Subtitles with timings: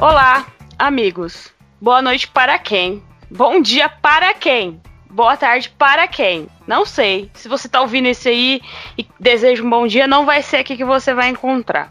[0.00, 0.46] Olá,
[0.78, 1.52] amigos.
[1.80, 3.02] Boa noite para quem?
[3.28, 4.80] Bom dia para quem?
[5.10, 6.46] Boa tarde para quem?
[6.68, 7.28] Não sei.
[7.34, 8.62] Se você tá ouvindo isso aí
[8.96, 11.90] e deseja um bom dia, não vai ser aqui que você vai encontrar.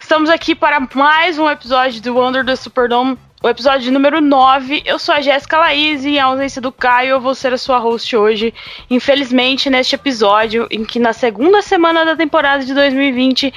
[0.00, 4.82] Estamos aqui para mais um episódio do Wonder the Superdome, o episódio número 9.
[4.84, 7.78] Eu sou a Jéssica Laís e em ausência do Caio, eu vou ser a sua
[7.78, 8.52] host hoje.
[8.90, 13.54] Infelizmente, neste episódio, em que na segunda semana da temporada de 2020,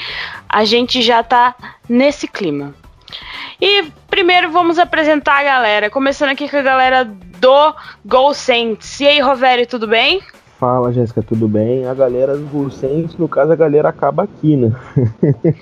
[0.47, 1.55] a gente já tá
[1.89, 2.75] nesse clima.
[3.61, 7.73] E primeiro vamos apresentar a galera, começando aqui com a galera do
[8.05, 8.99] Go Saints.
[8.99, 10.21] E aí, Rovério, tudo bem?
[10.59, 11.85] Fala, Jéssica, tudo bem?
[11.85, 14.71] A galera do Go Saints, no caso, a galera acaba aqui, né?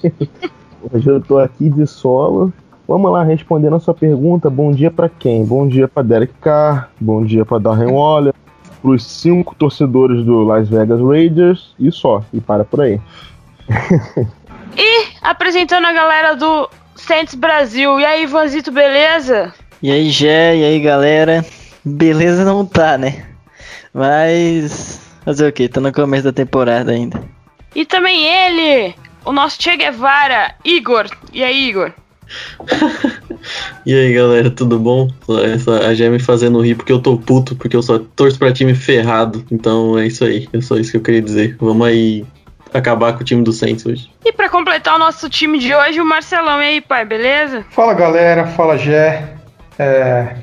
[0.93, 2.53] Hoje eu tô aqui de solo.
[2.87, 4.49] Vamos lá respondendo a sua pergunta.
[4.49, 5.43] Bom dia para quem?
[5.43, 8.33] Bom dia para Derek Carr, bom dia para Darren Waller,
[8.81, 13.01] pros cinco torcedores do Las Vegas Raiders e só, e para por aí.
[14.77, 17.99] e apresentando a galera do Saints Brasil.
[17.99, 19.53] E aí, Vanzito, beleza?
[19.81, 21.45] E aí, Gé, e aí, galera?
[21.83, 23.25] Beleza não tá, né?
[23.93, 25.01] Mas.
[25.23, 25.67] Fazer o que?
[25.67, 27.21] Tá no começo da temporada ainda.
[27.75, 31.07] E também ele, o nosso Che Guevara, Igor.
[31.33, 31.91] E aí, Igor?
[33.85, 35.09] e aí, galera, tudo bom?
[35.43, 38.53] Essa, a Gé me fazendo rir porque eu tô puto, porque eu só torço pra
[38.53, 39.45] time ferrado.
[39.51, 41.57] Então é isso aí, é só isso que eu queria dizer.
[41.59, 42.25] Vamos aí
[42.77, 44.09] acabar com o time do Saints hoje.
[44.23, 46.61] E para completar o nosso time de hoje, o Marcelão.
[46.61, 47.65] E aí, pai, beleza?
[47.71, 48.47] Fala, galera.
[48.47, 49.35] Fala, Gé.
[49.77, 50.35] É...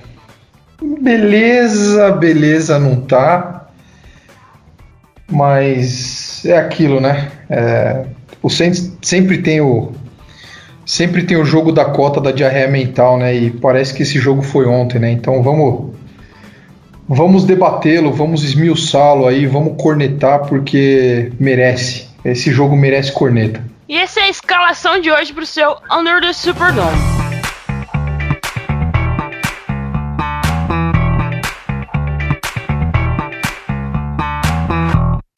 [1.01, 3.67] Beleza, beleza não tá.
[5.31, 7.31] Mas é aquilo, né?
[7.49, 8.05] É...
[8.43, 9.93] O Saints sempre tem o
[10.85, 13.35] sempre tem o jogo da cota da diarreia mental, né?
[13.35, 15.13] E parece que esse jogo foi ontem, né?
[15.13, 15.95] Então vamos
[17.09, 22.12] vamos debatê-lo, vamos esmiuçá-lo aí, vamos cornetar porque merece.
[22.25, 23.65] Esse jogo merece corneta.
[23.89, 26.97] E essa é a escalação de hoje pro seu Under the Superdome.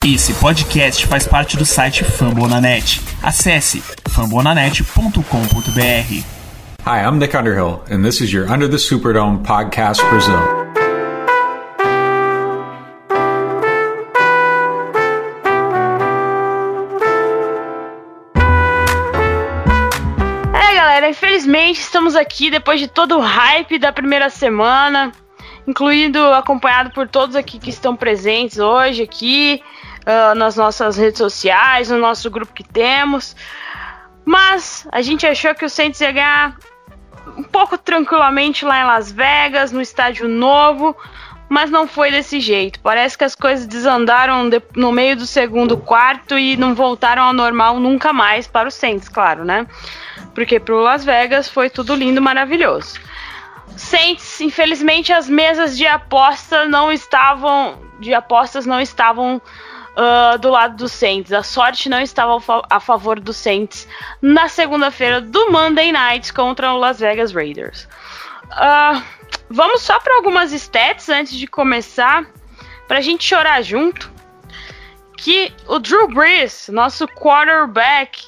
[0.05, 3.01] Esse podcast faz parte do site Fambonanet.
[3.23, 6.35] Acesse fambonanet.com.br.
[6.87, 10.64] Hi, I'm Nick Underhill, and this is your Under the Superdome podcast Brazil.
[21.55, 25.13] Infelizmente, estamos aqui depois de todo o hype da primeira semana,
[25.69, 29.63] incluindo acompanhado por todos aqui que estão presentes hoje aqui
[30.01, 33.37] uh, nas nossas redes sociais, no nosso grupo que temos.
[34.25, 36.57] Mas a gente achou que o Saints ia ganhar
[37.37, 40.97] um pouco tranquilamente lá em Las Vegas, no estádio novo,
[41.49, 42.81] mas não foi desse jeito.
[42.81, 47.33] Parece que as coisas desandaram de, no meio do segundo quarto e não voltaram ao
[47.33, 49.69] normal nunca mais para o Saints, claro, né?
[50.35, 52.99] Porque pro Las Vegas foi tudo lindo, maravilhoso.
[53.77, 59.41] Saints, infelizmente as mesas de aposta não estavam de apostas não estavam
[59.95, 61.33] uh, do lado do Saints.
[61.33, 63.89] A sorte não estava a favor do Saints
[64.21, 67.89] na segunda-feira do Monday Night contra o Las Vegas Raiders.
[68.45, 69.03] Uh,
[69.49, 72.27] vamos só para algumas stats antes de começar,
[72.87, 74.13] para a gente chorar junto.
[75.17, 78.27] Que o Drew Brees, nosso quarterback,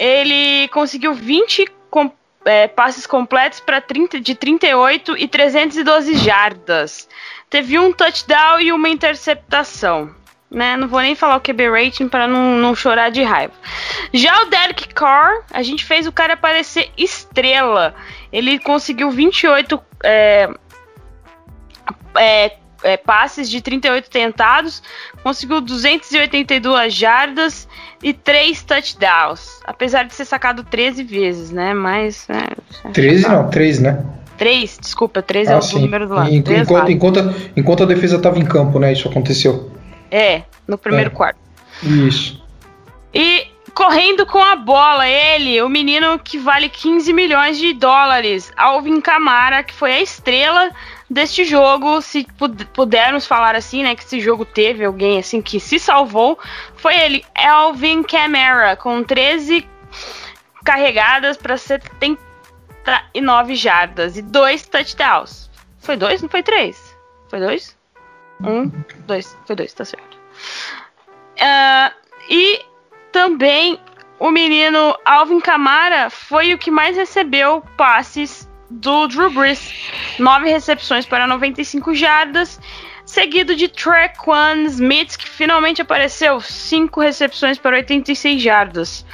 [0.00, 2.10] ele conseguiu 20 com,
[2.46, 7.06] é, passes completos para 30 de 38 e 312 jardas.
[7.50, 10.14] Teve um touchdown e uma interceptação.
[10.50, 10.74] Né?
[10.76, 13.52] Não vou nem falar o QB rating para não, não chorar de raiva.
[14.12, 17.94] Já o Derek Carr, a gente fez o cara parecer estrela.
[18.32, 20.48] Ele conseguiu 28 é,
[22.16, 24.82] é, é, passes de 38 tentados,
[25.22, 27.68] conseguiu 282 jardas
[28.02, 29.60] e 3 touchdowns.
[29.64, 31.74] Apesar de ser sacado 13 vezes, né?
[31.74, 32.28] Mas.
[32.30, 34.04] É, 13 não, 3, né?
[34.38, 35.82] 3, desculpa, 3 ah, é o sim.
[35.82, 36.34] número do lado.
[36.34, 38.92] Enquanto, enquanto, enquanto, a defesa estava em campo, né?
[38.92, 39.70] Isso aconteceu.
[40.10, 41.14] É, no primeiro é.
[41.14, 41.38] quarto.
[41.82, 42.42] Isso.
[43.12, 49.00] E correndo com a bola, ele, o menino que vale 15 milhões de dólares, Alvin
[49.00, 50.70] Kamara, que foi a estrela
[51.10, 52.24] deste jogo, se
[52.72, 56.38] pudermos falar assim, né, que esse jogo teve alguém assim que se salvou,
[56.76, 59.68] foi ele, Alvin Kamara, com 13
[60.64, 65.50] carregadas para 79 jardas e dois touchdowns.
[65.80, 66.22] Foi dois?
[66.22, 66.96] Não foi três?
[67.28, 67.76] Foi dois?
[68.42, 68.70] Um,
[69.06, 69.36] dois.
[69.46, 70.16] Foi dois, tá certo.
[71.36, 71.92] Uh,
[72.28, 72.64] e
[73.10, 73.80] também
[74.18, 79.72] o menino Alvin Kamara foi o que mais recebeu passes do Drew Brees,
[80.18, 82.60] 9 recepções para 95 jardas,
[83.04, 89.04] seguido de Trequan Smith, que finalmente apareceu, 5 recepções para 86 jardas.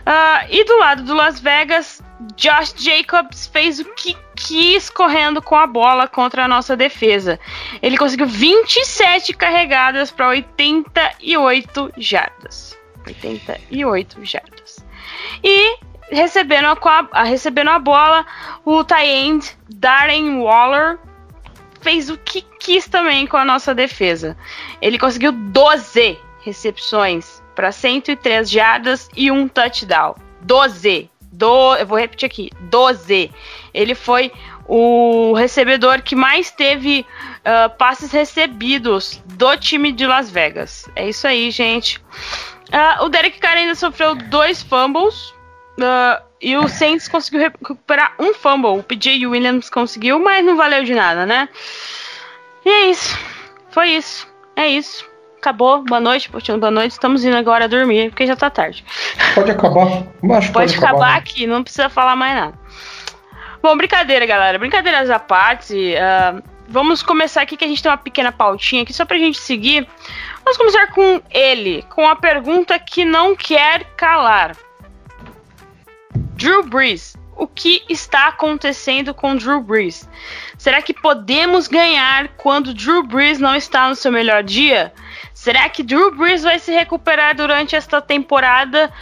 [0.00, 2.02] Uh, e do lado do Las Vegas,
[2.36, 7.38] Josh Jacobs fez o que quis correndo com a bola contra a nossa defesa.
[7.80, 12.76] Ele conseguiu 27 carregadas para 88 jardas.
[13.06, 14.84] 88 jardas.
[15.42, 15.78] E
[16.10, 16.66] recebendo
[17.12, 18.26] a, recebendo a bola,
[18.64, 20.98] o tight Darren Waller
[21.80, 24.36] fez o que quis também com a nossa defesa.
[24.80, 30.14] Ele conseguiu 12 recepções para 103 jardas e um touchdown.
[30.42, 31.10] 12.
[31.30, 33.30] Do, eu vou repetir aqui, 12.
[33.72, 34.32] Ele foi
[34.66, 37.06] o recebedor que mais teve
[37.40, 40.88] uh, passes recebidos do time de Las Vegas.
[40.94, 41.98] É isso aí, gente.
[42.68, 45.32] Uh, o Derek Carr ainda sofreu dois fumbles.
[45.78, 48.78] Uh, e o Saints conseguiu recuperar um fumble.
[48.78, 51.48] O PJ Williams conseguiu, mas não valeu de nada, né?
[52.64, 53.16] E é isso.
[53.70, 54.26] Foi isso.
[54.56, 55.08] É isso.
[55.38, 55.84] Acabou.
[55.84, 56.58] Boa noite, Portinho.
[56.58, 56.92] Boa noite.
[56.92, 58.84] Estamos indo agora dormir, porque já tá tarde.
[59.34, 59.86] Pode acabar.
[59.86, 61.18] Acho pode, pode acabar, acabar né?
[61.18, 62.58] aqui, não precisa falar mais nada.
[63.62, 64.58] Bom, brincadeira, galera.
[64.58, 65.74] Brincadeiras à parte.
[65.74, 69.38] Uh, vamos começar aqui que a gente tem uma pequena pautinha aqui só pra gente
[69.38, 69.86] seguir.
[70.44, 74.56] Vamos começar com ele, com a pergunta que não quer calar.
[76.38, 77.16] Drew Brees.
[77.36, 80.08] O que está acontecendo com Drew Brees?
[80.56, 84.92] Será que podemos ganhar quando Drew Brees não está no seu melhor dia?
[85.34, 88.92] Será que Drew Brees vai se recuperar durante esta temporada?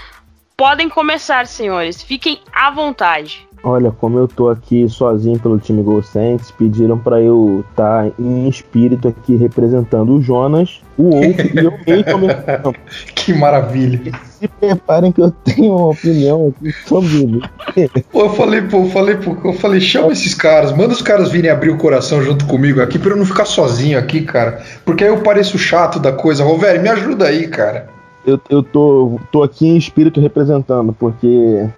[0.57, 2.03] Podem começar, senhores.
[2.03, 3.46] Fiquem à vontade.
[3.63, 8.13] Olha, como eu tô aqui sozinho pelo time Gol Saints, pediram para eu estar tá
[8.19, 12.75] em espírito aqui representando o Jonas, o Wolf e eu mesmo
[13.15, 14.13] Que maravilha.
[14.39, 17.41] Se preparem que eu tenho uma opinião aqui sobre.
[18.13, 21.31] Pô, eu falei, pô, eu falei, pô, eu falei, chama esses caras, manda os caras
[21.31, 24.63] virem abrir o coração junto comigo aqui para eu não ficar sozinho aqui, cara.
[24.85, 26.45] Porque aí eu pareço chato da coisa.
[26.45, 27.89] Rovério, me ajuda aí, cara.
[28.27, 31.69] Eu, eu tô, tô aqui em espírito representando, porque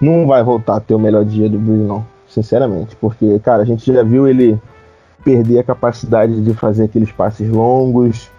[0.00, 2.04] não vai voltar a ter o melhor dia do Breeze, não.
[2.28, 2.96] Sinceramente.
[2.96, 4.58] Porque, cara, a gente já viu ele
[5.24, 8.30] perder a capacidade de fazer aqueles passes longos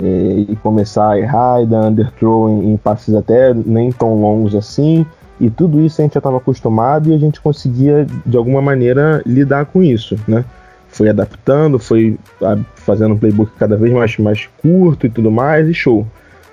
[0.00, 4.54] e, e começar a errar e dar underthrow em, em passes até nem tão longos
[4.54, 5.06] assim.
[5.40, 9.22] E tudo isso a gente já estava acostumado e a gente conseguia, de alguma maneira,
[9.26, 10.44] lidar com isso, né?
[10.88, 12.18] Foi adaptando, foi
[12.74, 16.06] fazendo um playbook cada vez mais, mais curto e tudo mais, e show.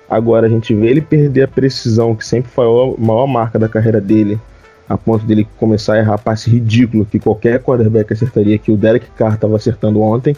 [0.08, 3.68] Agora a gente vê ele perder a precisão, que sempre foi a maior marca da
[3.68, 4.38] carreira dele,
[4.88, 9.06] a ponto dele começar a errar passe ridículo que qualquer quarterback acertaria, que o Derek
[9.16, 10.36] Carr estava acertando ontem.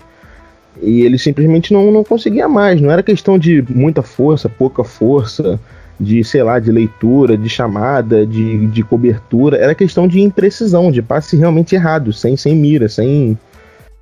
[0.82, 2.80] E ele simplesmente não, não conseguia mais.
[2.80, 5.58] Não era questão de muita força, pouca força,
[5.98, 9.56] de, sei lá, de leitura, de chamada, de, de cobertura.
[9.56, 13.38] Era questão de imprecisão, de passe realmente errado, sem, sem mira, sem,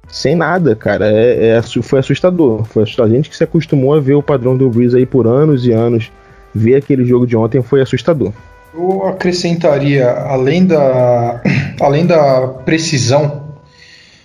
[0.08, 1.06] sem nada, cara.
[1.06, 2.64] É, é, foi assustador.
[2.64, 3.12] Foi assustador.
[3.12, 5.72] A gente que se acostumou a ver o padrão do Breeze aí por anos e
[5.72, 6.10] anos,
[6.52, 8.32] ver aquele jogo de ontem foi assustador.
[8.76, 11.40] Eu acrescentaria, além da,
[11.80, 13.54] além da precisão,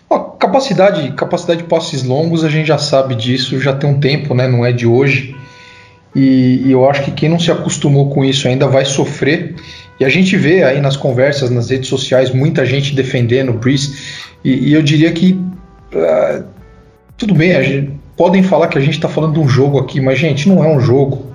[0.09, 4.33] a capacidade, capacidade de passes longos, a gente já sabe disso, já tem um tempo,
[4.33, 4.47] né?
[4.47, 5.35] não é de hoje.
[6.15, 9.55] E, e, eu acho que quem não se acostumou com isso ainda vai sofrer.
[9.99, 13.95] E a gente vê aí nas conversas, nas redes sociais, muita gente defendendo o Breeze.
[14.44, 15.33] E, e eu diria que
[15.94, 16.44] uh,
[17.15, 20.18] tudo bem, gente, podem falar que a gente está falando de um jogo aqui, mas
[20.18, 21.29] gente, não é um jogo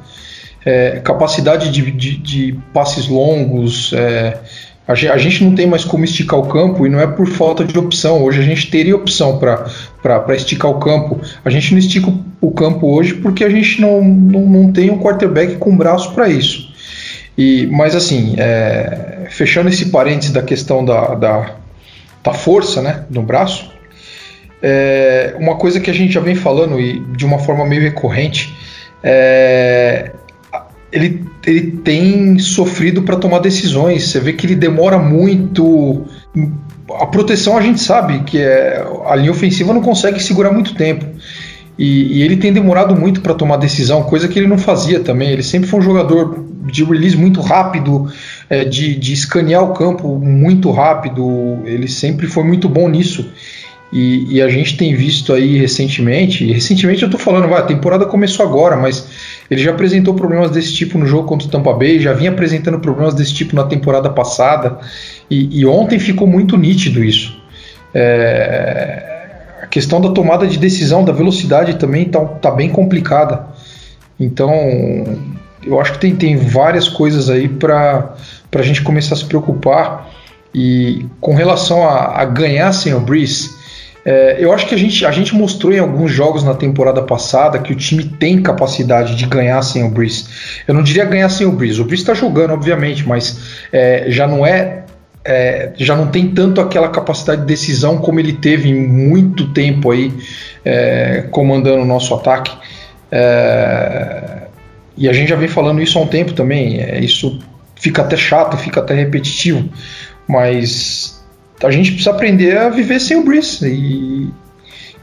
[0.64, 3.92] é, capacidade de, de, de, passes longos.
[3.92, 4.38] É,
[4.86, 7.78] a, gente não tem mais como esticar o campo e não é por falta de
[7.78, 8.22] opção.
[8.22, 11.20] Hoje a gente teria opção para esticar o campo.
[11.44, 14.98] A gente não estica o campo hoje porque a gente não, não, não tem um
[14.98, 16.72] quarterback com braço para isso.
[17.36, 21.50] E, mas assim, é, fechando esse parênteses da questão da, da,
[22.22, 23.72] da força né, no braço,
[24.62, 28.54] é, uma coisa que a gente já vem falando e de uma forma meio recorrente
[29.02, 30.12] é,
[30.94, 34.08] ele, ele tem sofrido para tomar decisões.
[34.08, 36.04] Você vê que ele demora muito.
[37.00, 41.04] A proteção a gente sabe que é, a linha ofensiva não consegue segurar muito tempo.
[41.76, 45.30] E, e ele tem demorado muito para tomar decisão, coisa que ele não fazia também.
[45.30, 48.08] Ele sempre foi um jogador de release muito rápido,
[48.48, 51.58] é, de, de escanear o campo muito rápido.
[51.64, 53.28] Ele sempre foi muito bom nisso.
[53.92, 58.04] E, e, a gente tem visto aí recentemente, recentemente eu tô falando, vai, a temporada
[58.04, 59.06] começou agora, mas
[59.50, 62.78] ele já apresentou problemas desse tipo no jogo contra o Tampa Bay, já vinha apresentando
[62.78, 64.78] problemas desse tipo na temporada passada,
[65.30, 67.36] e, e ontem ficou muito nítido isso.
[67.94, 69.14] É,
[69.62, 73.46] a questão da tomada de decisão, da velocidade também tá, tá bem complicada.
[74.18, 74.52] Então,
[75.66, 78.14] eu acho que tem, tem várias coisas aí para
[78.52, 80.10] a gente começar a se preocupar.
[80.54, 83.50] E com relação a, a ganhar sem o Breeze,
[84.04, 87.58] é, eu acho que a gente, a gente mostrou em alguns jogos na temporada passada
[87.58, 90.26] que o time tem capacidade de ganhar sem o Breeze.
[90.68, 91.80] Eu não diria ganhar sem o Breeze.
[91.80, 94.84] O Breeze está jogando, obviamente, mas é, já não é
[95.24, 99.90] é, já não tem tanto aquela capacidade de decisão como ele teve em muito tempo
[99.90, 100.12] aí
[100.62, 102.54] é, comandando o nosso ataque.
[103.10, 104.42] É,
[104.96, 106.78] e a gente já vem falando isso há um tempo também.
[106.78, 107.38] É, isso
[107.74, 109.66] fica até chato, fica até repetitivo,
[110.28, 111.23] mas
[111.62, 113.66] a gente precisa aprender a viver sem o Breeze.
[113.66, 114.28] E,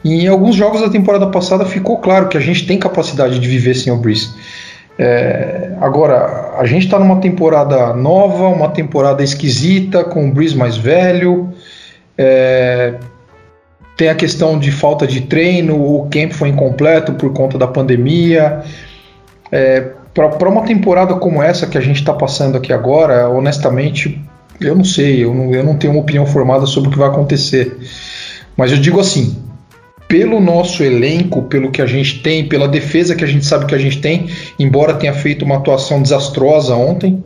[0.04, 3.48] e em alguns jogos da temporada passada ficou claro que a gente tem capacidade de
[3.48, 4.30] viver sem o Breeze.
[4.98, 10.76] É, agora, a gente está numa temporada nova, uma temporada esquisita, com o Breeze mais
[10.76, 11.52] velho.
[12.16, 12.94] É,
[13.96, 18.62] tem a questão de falta de treino, o camp foi incompleto por conta da pandemia.
[19.50, 19.80] É,
[20.14, 24.20] Para uma temporada como essa que a gente está passando aqui agora, honestamente,
[24.66, 27.08] eu não sei, eu não, eu não tenho uma opinião formada sobre o que vai
[27.08, 27.76] acontecer.
[28.56, 29.36] Mas eu digo assim:
[30.08, 33.74] pelo nosso elenco, pelo que a gente tem, pela defesa que a gente sabe que
[33.74, 34.28] a gente tem,
[34.58, 37.24] embora tenha feito uma atuação desastrosa ontem,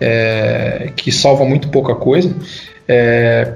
[0.00, 2.32] é, que salva muito pouca coisa,
[2.86, 3.54] é,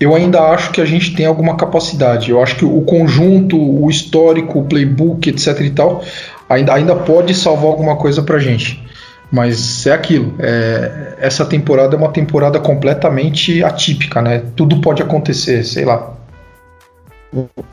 [0.00, 2.30] eu ainda acho que a gente tem alguma capacidade.
[2.30, 6.02] Eu acho que o conjunto, o histórico, o playbook, etc e tal,
[6.48, 8.82] ainda, ainda pode salvar alguma coisa pra gente.
[9.30, 10.34] Mas é aquilo.
[10.38, 14.42] É, essa temporada é uma temporada completamente atípica, né?
[14.56, 16.16] Tudo pode acontecer, sei lá.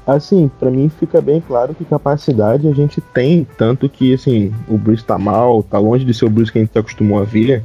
[0.05, 4.77] Assim, para mim fica bem claro que capacidade a gente tem, tanto que assim, o
[4.77, 7.23] Bruce tá mal, tá longe de ser o Bruce que a gente se acostumou a
[7.23, 7.63] ver,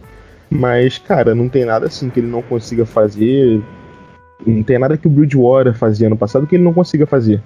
[0.48, 3.62] mas cara, não tem nada assim que ele não consiga fazer,
[4.46, 7.42] não tem nada que o Bridgewater fazia no passado que ele não consiga fazer.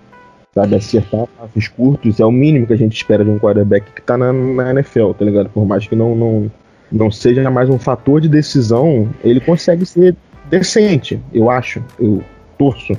[0.56, 4.00] Sabe, acertar passos curtos é o mínimo que a gente espera de um quarterback que
[4.00, 5.50] tá na, na NFL, tá ligado?
[5.50, 6.50] Por mais que não, não,
[6.90, 10.16] não seja mais um fator de decisão, ele consegue ser
[10.48, 12.22] decente, eu acho, eu
[12.56, 12.94] torço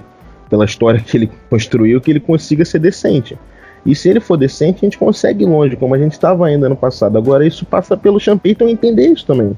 [0.52, 3.36] pela história que ele construiu, que ele consiga ser decente.
[3.84, 6.70] E se ele for decente, a gente consegue ir longe, como a gente estava ainda
[6.70, 7.18] no passado.
[7.18, 9.58] Agora, isso passa pelo Sean Payton entender isso também.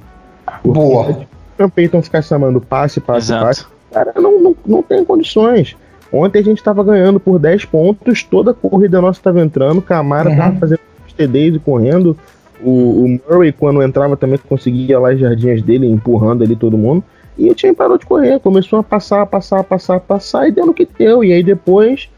[0.64, 1.10] Porque Boa.
[1.10, 1.28] O
[1.58, 3.46] Sean Payton ficar chamando passe, passe, Exato.
[3.46, 5.76] passe, cara, não, não, não tem condições.
[6.12, 10.30] Ontem a gente estava ganhando por 10 pontos, toda a corrida nossa estava entrando, Camara
[10.30, 10.36] Uhum.
[10.36, 12.18] estava fazendo os TDs e correndo.
[12.62, 17.04] O, o Murray, quando entrava, também conseguia lá as jardinhas dele, empurrando ali todo mundo.
[17.38, 20.74] E o time parou de correr, começou a passar, passar, passar, passar e deu no
[20.74, 21.24] que deu.
[21.24, 22.10] E aí depois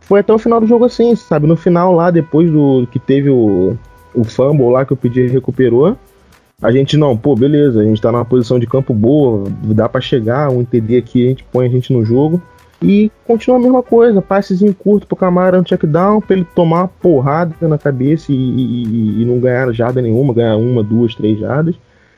[0.00, 1.46] foi até o final do jogo assim, sabe?
[1.46, 3.76] No final lá, depois do que teve o,
[4.14, 5.96] o fumble lá que o PD recuperou,
[6.60, 10.00] a gente não, pô, beleza, a gente tá numa posição de campo boa, dá pra
[10.00, 12.42] chegar, um TD aqui, a gente põe a gente no jogo.
[12.84, 16.82] E continua a mesma coisa, passezinho curto pro Camara no check down, pra ele tomar
[16.82, 21.38] uma porrada na cabeça e, e- e não ganhar jarda nenhuma, ganhar uma, duas, três
[21.38, 21.74] jardas.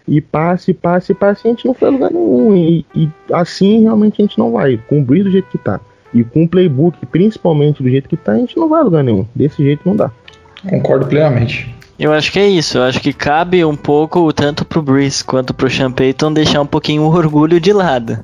[0.09, 2.57] E passe, passe, passe, a gente não foi a lugar nenhum.
[2.57, 4.77] E, e assim realmente a gente não vai.
[4.89, 5.81] Com o Breeze do jeito que tá.
[6.15, 9.05] E com o playbook, principalmente do jeito que tá, a gente não vai a lugar
[9.05, 9.27] nenhum.
[9.35, 10.11] Desse jeito não dá.
[10.69, 11.76] Concordo plenamente.
[11.99, 12.77] Eu acho que é isso.
[12.79, 16.67] Eu acho que cabe um pouco, tanto pro Breeze quanto pro Sean Payton, deixar um
[16.67, 18.23] pouquinho o orgulho de lado.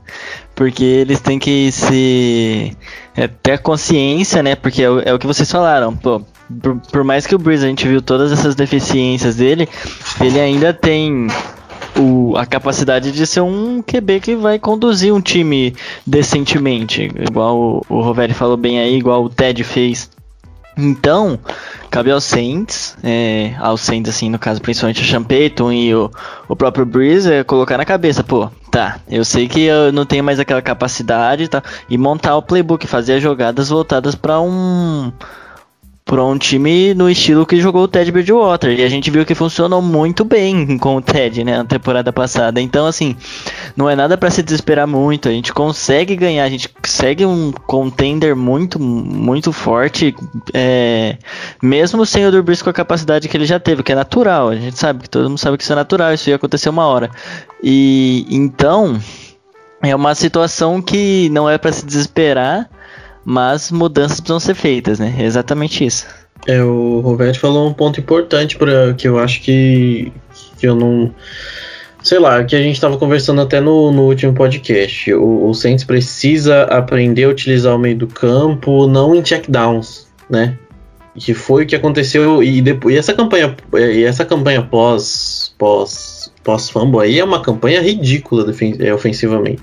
[0.55, 2.77] Porque eles têm que se.
[3.17, 4.55] É, ter consciência, né?
[4.55, 5.97] Porque é, o- é o que vocês falaram.
[5.97, 6.21] Pô,
[6.61, 9.67] por, por mais que o Breeze a gente viu todas essas deficiências dele,
[10.21, 11.27] ele ainda tem.
[11.99, 15.75] O, a capacidade de ser um QB que vai conduzir um time
[16.07, 20.09] decentemente, igual o, o Roveri falou bem aí, igual o Ted fez
[20.77, 21.39] então,
[21.91, 26.11] cabe aos Saints, é, aos Saints, assim, no caso, principalmente o Sean Payton e o,
[26.49, 30.25] o próprio Breeze, é colocar na cabeça, pô, tá, eu sei que eu não tenho
[30.25, 35.13] mais aquela capacidade tá, e montar o playbook, fazer as jogadas voltadas para um
[36.05, 38.79] para um time no estilo que jogou o Ted Bridgewater.
[38.79, 42.61] E a gente viu que funcionou muito bem com o Ted, né, na temporada passada.
[42.61, 43.17] Então, assim,
[43.77, 45.29] não é nada para se desesperar muito.
[45.29, 50.15] A gente consegue ganhar, a gente segue um contender muito, muito forte,
[50.53, 51.17] é,
[51.63, 54.49] mesmo sem o Brees com a capacidade que ele já teve, que é natural.
[54.49, 56.87] A gente sabe que todo mundo sabe que isso é natural, isso ia acontecer uma
[56.87, 57.11] hora.
[57.63, 58.99] E então
[59.83, 62.69] é uma situação que não é para se desesperar,
[63.25, 65.15] mas mudanças precisam ser feitas, né?
[65.19, 66.07] É exatamente isso.
[66.47, 70.13] É, o Roberto falou um ponto importante para que eu acho que,
[70.59, 71.15] que eu não.
[72.03, 75.13] Sei lá, que a gente estava conversando até no, no último podcast.
[75.15, 80.59] O, o Saints precisa aprender a utilizar o meio do campo, não em checkdowns, né?
[81.17, 86.33] Que foi o que aconteceu e depois e essa campanha e essa campanha pós pós
[86.43, 89.63] pós fumble aí é uma campanha ridícula é, ofensivamente.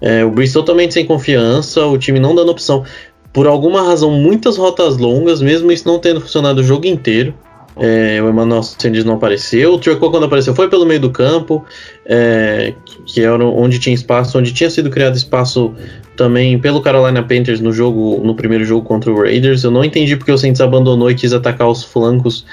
[0.00, 2.84] É, o Breeze totalmente sem confiança, o time não dando opção.
[3.32, 7.34] Por alguma razão, muitas rotas longas, mesmo isso não tendo funcionado o jogo inteiro.
[7.80, 9.74] É, o Emmanuel Sanders não apareceu.
[9.74, 11.64] O Tricot, quando apareceu, foi pelo meio do campo,
[12.04, 12.74] é,
[13.06, 15.72] que era onde tinha espaço, onde tinha sido criado espaço
[16.16, 19.62] também pelo Carolina Panthers no jogo, no primeiro jogo contra o Raiders.
[19.62, 22.44] Eu não entendi porque o Saints abandonou e quis atacar os flancos,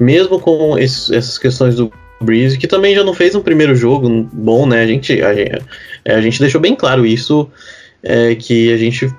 [0.00, 4.66] mesmo com essas questões do Breeze, que também já não fez um primeiro jogo bom,
[4.66, 4.82] né?
[4.82, 7.50] A gente, a, a gente deixou bem claro isso,
[8.02, 9.12] é, que a gente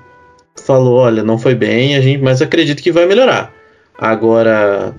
[0.65, 3.53] falou, olha, não foi bem, a gente, mas acredito que vai melhorar.
[3.97, 4.93] Agora,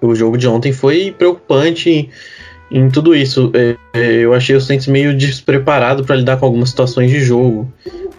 [0.00, 2.10] o jogo de ontem foi preocupante em,
[2.70, 3.50] em tudo isso.
[3.54, 7.72] É, é eu achei o Saints meio despreparado para lidar com algumas situações de jogo,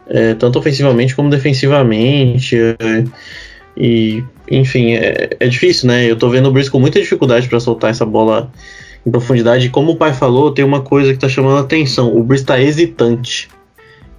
[0.08, 2.56] é, tanto ofensivamente como defensivamente.
[2.56, 3.04] É,
[3.76, 6.10] e, enfim, é, é, difícil, né?
[6.10, 8.52] Eu tô vendo o Brice com muita dificuldade para soltar essa bola
[9.06, 9.70] em profundidade.
[9.70, 12.60] Como o pai falou, tem uma coisa que tá chamando a atenção: o Brice tá
[12.60, 13.50] hesitante.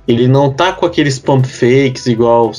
[0.07, 2.53] Ele não tá com aqueles pump fakes igual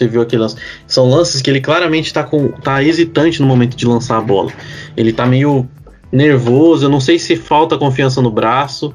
[0.00, 0.56] você viu aquele lance.
[0.86, 4.50] São lances que ele claramente tá, com, tá hesitante no momento de lançar a bola.
[4.96, 5.68] Ele tá meio
[6.10, 8.94] nervoso, eu não sei se falta confiança no braço.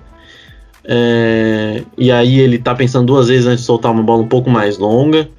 [0.83, 4.49] É, e aí ele tá pensando duas vezes antes de soltar uma bola um pouco
[4.49, 5.29] mais longa.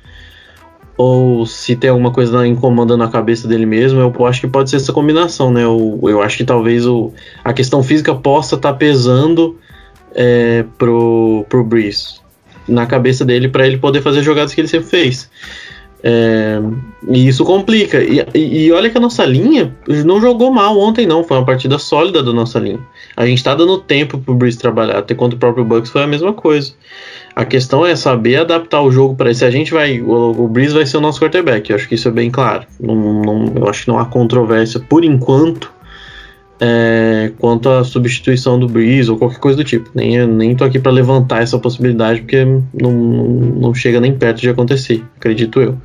[0.96, 4.76] Ou se tem alguma coisa incomodando a cabeça dele mesmo, eu acho que pode ser
[4.76, 5.62] essa combinação, né?
[5.62, 7.12] Eu, eu acho que talvez o,
[7.44, 9.58] a questão física possa estar tá pesando
[10.14, 12.20] é, pro, pro Breeze
[12.66, 15.30] na cabeça dele para ele poder fazer jogadas que ele sempre fez.
[16.02, 16.60] É,
[17.08, 18.02] e isso complica.
[18.02, 19.74] E, e, olha que a nossa linha
[20.04, 21.24] não jogou mal ontem, não.
[21.24, 22.80] Foi uma partida sólida da nossa linha.
[23.16, 24.98] A gente está dando tempo pro Breeze trabalhar.
[24.98, 26.72] Até contra o próprio Bucks foi a mesma coisa.
[27.34, 30.00] A questão é saber adaptar o jogo para se a gente vai.
[30.00, 31.70] O, o Breeze vai ser o nosso quarterback.
[31.70, 32.64] Eu acho que isso é bem claro.
[32.80, 35.75] Não, não, eu acho que não há controvérsia por enquanto
[36.60, 39.90] é, quanto à substituição do Breeze ou qualquer coisa do tipo.
[39.94, 44.48] Nem, nem tô aqui para levantar essa possibilidade porque não, não chega nem perto de
[44.48, 45.76] acontecer, acredito eu.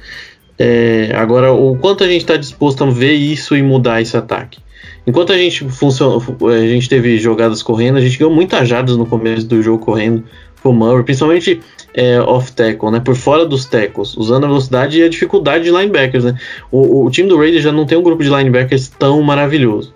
[0.58, 4.60] É, agora, o quanto a gente está disposto a ver isso e mudar esse ataque?
[5.06, 9.06] Enquanto a gente funciona, a gente teve jogadas correndo, a gente ganhou muitas jardas no
[9.06, 10.24] começo do jogo correndo
[10.62, 11.60] pro Murray, principalmente
[11.96, 15.72] é, off tackle, né, por fora dos tackles, usando a velocidade e a dificuldade de
[15.72, 16.38] linebackers, né.
[16.72, 19.92] O, o time do Raiders já não tem um grupo de linebackers tão maravilhoso.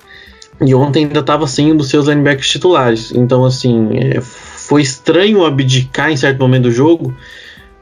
[0.61, 3.11] E ontem ainda estava sem um dos seus linebackers titulares.
[3.13, 7.13] Então, assim, é, foi estranho abdicar em certo momento do jogo.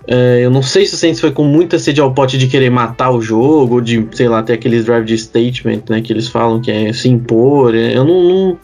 [0.07, 2.69] É, eu não sei se o Saints foi com muita sede ao pote de querer
[2.69, 6.27] matar o jogo, ou de, sei lá, ter aqueles drive de statement, né, que eles
[6.27, 7.73] falam que é se impor.
[7.75, 8.59] É, eu não, não,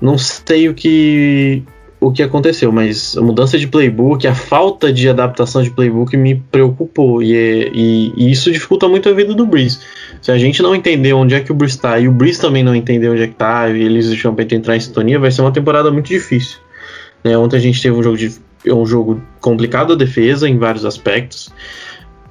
[0.00, 1.62] não sei o que
[2.00, 6.36] o que aconteceu, mas a mudança de playbook, a falta de adaptação de playbook me
[6.36, 9.80] preocupou e, é, e, e isso dificulta muito a vida do Breeze.
[10.20, 12.62] Se a gente não entender onde é que o Breeze está e o Breeze também
[12.62, 15.42] não entender onde é que está e eles deixam para entrar em sintonia, vai ser
[15.42, 16.58] uma temporada muito difícil.
[17.22, 17.36] Né?
[17.36, 18.32] Ontem a gente teve um jogo, de,
[18.66, 21.50] um jogo complicado a defesa em vários aspectos.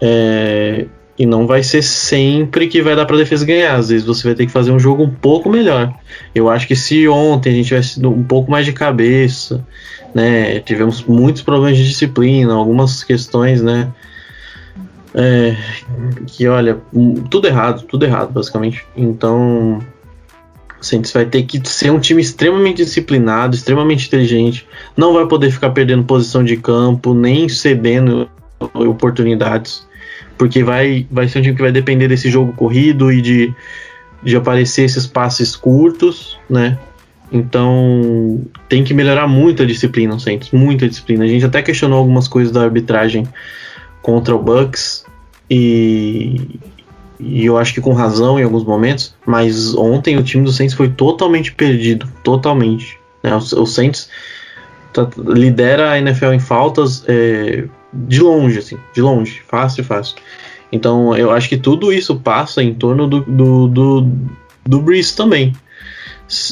[0.02, 0.86] É,
[1.17, 3.76] e não vai ser sempre que vai dar para defesa ganhar.
[3.76, 5.93] Às vezes você vai ter que fazer um jogo um pouco melhor.
[6.36, 9.65] Eu acho que se ontem a gente tivesse um pouco mais de cabeça,
[10.13, 13.91] né, tivemos muitos problemas de disciplina, algumas questões, né,
[15.17, 15.58] é,
[16.27, 16.77] que olha,
[17.30, 18.86] tudo errado, tudo errado, basicamente.
[18.95, 19.80] Então,
[20.80, 24.67] o Saints vai ter que ser um time extremamente disciplinado, extremamente inteligente.
[24.95, 28.30] Não vai poder ficar perdendo posição de campo, nem cedendo
[28.73, 29.88] oportunidades
[30.38, 33.53] porque vai, vai ser um time que vai depender desse jogo corrido e de,
[34.21, 36.77] de aparecer esses passes curtos, né?
[37.32, 41.25] Então tem que melhorar muito a disciplina, o Saints, muita disciplina.
[41.25, 43.27] A gente até questionou algumas coisas da arbitragem
[44.02, 45.06] contra o Bucks
[45.50, 46.60] e,
[47.20, 50.76] e eu acho que com razão em alguns momentos, mas ontem o time do Saints
[50.76, 53.00] foi totalmente perdido, totalmente.
[53.24, 53.34] Né?
[53.34, 54.10] O, o Saints
[54.94, 60.16] tá, lidera a NFL em faltas é, de longe, assim, de longe, fácil, fácil.
[60.72, 64.08] Então eu acho que tudo isso passa em torno do, do, do,
[64.66, 65.54] do Breeze também.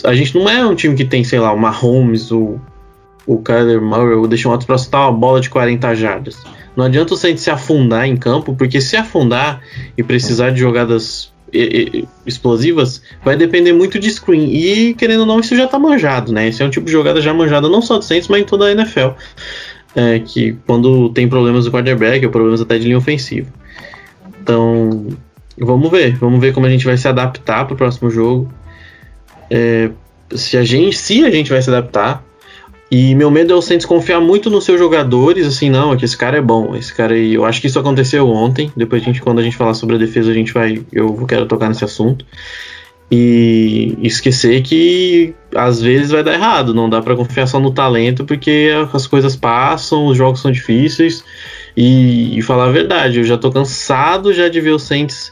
[0.05, 2.59] A gente não é um time que tem, sei lá, o Mahomes, o,
[3.25, 6.37] o Kyler Murray, o Deshaun Watson pra soltar uma bola de 40 jardas.
[6.75, 9.61] Não adianta o Saints se afundar em campo, porque se afundar
[9.97, 11.33] e precisar de jogadas
[12.25, 14.53] explosivas, vai depender muito de screen.
[14.53, 16.49] E querendo ou não, isso já tá manjado, né?
[16.49, 18.65] Esse é um tipo de jogada já manjada não só do Saints, mas em toda
[18.65, 19.11] a NFL
[19.95, 23.47] é, que quando tem problemas do quarterback ou problemas até de linha ofensiva.
[24.41, 25.07] Então,
[25.57, 28.51] vamos ver, vamos ver como a gente vai se adaptar para o próximo jogo.
[29.49, 29.89] É,
[30.35, 32.23] se a gente, se a gente vai se adaptar.
[32.89, 36.05] E meu medo é o Saints confiar muito nos seus jogadores, assim, não, é que
[36.05, 39.05] esse cara é bom, esse cara aí, eu acho que isso aconteceu ontem, depois a
[39.05, 41.83] gente, quando a gente falar sobre a defesa, a gente vai, eu quero tocar nesse
[41.83, 42.25] assunto.
[43.11, 48.25] E esquecer que às vezes vai dar errado, não dá para confiar só no talento
[48.25, 51.23] porque as coisas passam, os jogos são difíceis
[51.77, 55.31] e, e falar a verdade, eu já tô cansado já de ver o Saints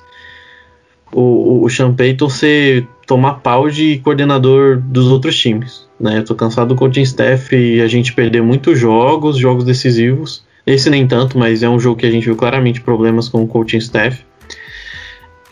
[1.12, 6.20] o, o Sean Payton ser tomar pau de coordenador dos outros times, né?
[6.20, 10.44] Eu tô cansado do coaching staff e a gente perder muitos jogos, jogos decisivos.
[10.66, 13.48] Esse nem tanto, mas é um jogo que a gente viu claramente problemas com o
[13.48, 14.24] coaching staff.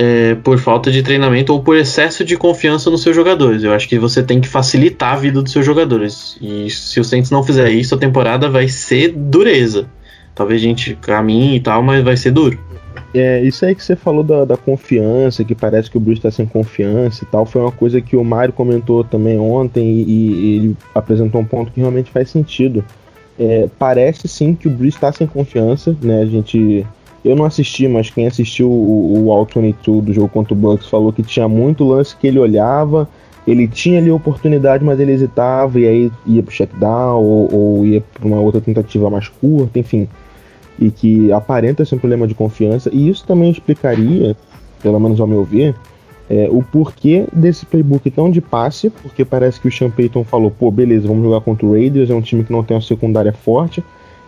[0.02, 3.64] é, por falta de treinamento ou por excesso de confiança nos seus jogadores.
[3.64, 6.38] Eu acho que você tem que facilitar a vida dos seus jogadores.
[6.42, 9.88] E se o Saints não fizer isso, a temporada vai ser dureza.
[10.34, 12.58] Talvez a gente caminhe e tal, mas vai ser duro.
[13.14, 16.32] É, isso aí que você falou da, da confiança, que parece que o Bruce está
[16.32, 20.56] sem confiança e tal, foi uma coisa que o Mário comentou também ontem e, e
[20.56, 22.84] ele apresentou um ponto que realmente faz sentido.
[23.38, 26.22] É, parece sim que o Bruce está sem confiança, né?
[26.22, 26.86] A gente.
[27.24, 30.88] Eu não assisti, mas quem assistiu o, o All 22 do jogo contra o Bucks
[30.88, 33.08] falou que tinha muito lance que ele olhava,
[33.46, 37.86] ele tinha ali a oportunidade, mas ele hesitava e aí ia pro checkdown ou, ou
[37.86, 40.08] ia para uma outra tentativa mais curta, enfim
[40.82, 44.36] e que aparenta ser um problema de confiança, e isso também explicaria,
[44.82, 45.76] pelo menos ao meu ver,
[46.28, 50.50] é, o porquê desse playbook tão de passe, porque parece que o Sean Payton falou,
[50.50, 53.32] pô, beleza, vamos jogar contra o Raiders, é um time que não tem uma secundária
[53.32, 53.84] forte,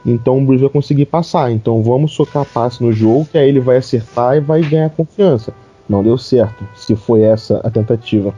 [0.05, 3.59] então o Bruce vai conseguir passar, então vamos socar passe no jogo, que aí ele
[3.59, 5.53] vai acertar e vai ganhar confiança.
[5.89, 8.33] Não deu certo, se foi essa a tentativa.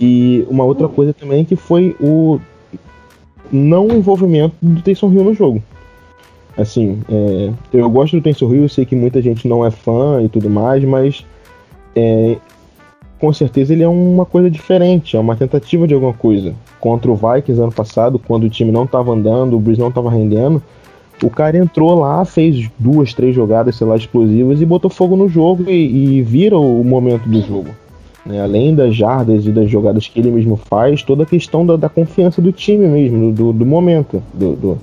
[0.00, 2.40] E uma outra coisa também que foi o
[3.52, 5.62] não envolvimento do Taysom Hill no jogo.
[6.56, 10.28] Assim, é, eu gosto do Tensor eu sei que muita gente não é fã e
[10.28, 11.26] tudo mais, mas
[11.96, 12.36] é,
[13.18, 16.54] com certeza ele é uma coisa diferente, é uma tentativa de alguma coisa.
[16.78, 20.10] Contra o Vikings ano passado, quando o time não estava andando, o Breeze não estava
[20.10, 20.62] rendendo,
[21.22, 25.28] o cara entrou lá, fez duas, três jogadas, sei lá, explosivas e botou fogo no
[25.28, 27.70] jogo e, e vira o momento do jogo.
[28.26, 28.40] Né?
[28.40, 31.88] Além das jardas e das jogadas que ele mesmo faz, toda a questão da, da
[31.88, 34.78] confiança do time mesmo, do, do momento, do, do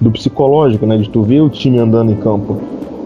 [0.00, 0.96] do psicológico, né?
[0.96, 2.60] De tu ver o time andando em campo.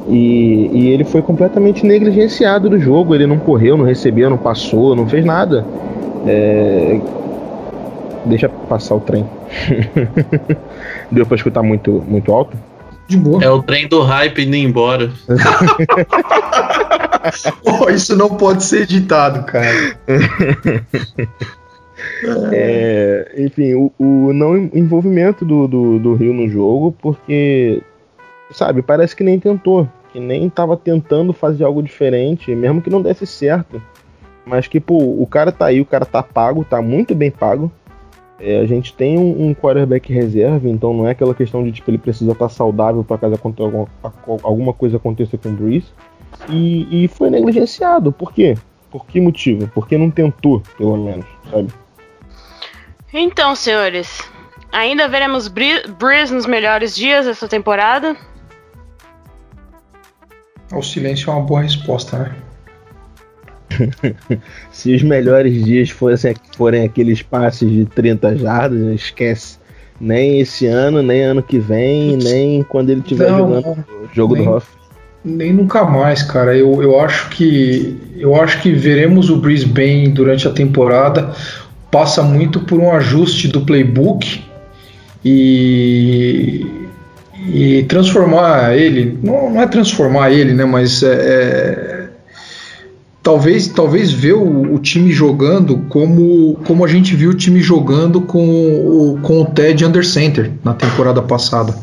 [0.09, 3.15] E, e, ele foi completamente negligenciado do jogo.
[3.15, 5.65] Ele não correu, não recebeu, não passou, não fez nada.
[6.27, 7.01] É...
[8.25, 9.25] Deixa passar o trem.
[11.11, 12.57] Deu pra escutar muito, muito alto?
[13.09, 13.43] De boa.
[13.43, 15.11] É o trem do hype indo embora.
[17.65, 19.97] oh, isso não pode ser editado, cara.
[22.53, 27.83] É, enfim, o, o, não envolvimento do, do, do Rio no jogo, porque,
[28.51, 33.03] sabe, parece que nem tentou, que nem tava tentando fazer algo diferente, mesmo que não
[33.03, 33.83] desse certo.
[34.45, 37.71] Mas que, pô, o cara tá aí, o cara tá pago, tá muito bem pago.
[38.41, 41.89] É, a gente tem um, um, quarterback reserva, então não é aquela questão de, tipo,
[41.91, 43.87] ele precisa estar tá saudável para caso alguma,
[44.43, 45.87] alguma coisa aconteça com o Breeze.
[46.49, 48.11] E, e foi negligenciado.
[48.11, 48.57] Por quê?
[48.91, 49.71] Por que motivo?
[49.73, 51.69] Porque não tentou, pelo menos, sabe?
[53.15, 54.21] Então, senhores,
[54.73, 58.17] ainda veremos Breeze nos melhores dias dessa temporada?
[60.73, 62.35] O silêncio é uma boa resposta, né?
[64.73, 69.61] Se os melhores dias fossem, forem aqueles passes de 30 jardas, esquece.
[70.01, 74.45] Nem esse ano, nem ano que vem, nem quando ele estiver jogando o jogo nem,
[74.45, 74.67] do Hoff.
[75.23, 76.57] Nem nunca mais, cara.
[76.57, 81.33] Eu, eu acho que eu acho que veremos o Breeze bem durante a temporada
[81.93, 84.43] passa muito por um ajuste do playbook
[85.23, 86.67] e,
[87.49, 92.09] e transformar ele, não, não, é transformar ele, né, mas é, é,
[93.23, 98.23] talvez talvez ver o, o, time jogando como, como a gente viu o time jogando
[98.23, 101.77] com o, com o Ted Under Center na temporada passada.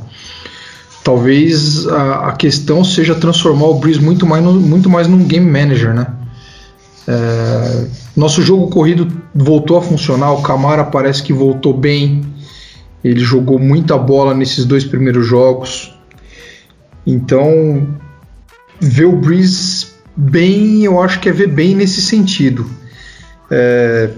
[1.04, 5.50] Talvez a, a questão seja transformar o Breeze muito mais, no, muito mais num game
[5.50, 6.08] manager, né?
[7.08, 7.86] É,
[8.20, 12.22] nosso jogo corrido voltou a funcionar, o Camara parece que voltou bem.
[13.04, 15.98] Ele jogou muita bola nesses dois primeiros jogos.
[17.08, 17.88] Então,
[18.80, 22.70] ver o Breeze bem, eu acho que é ver bem nesse sentido.
[23.50, 24.10] É,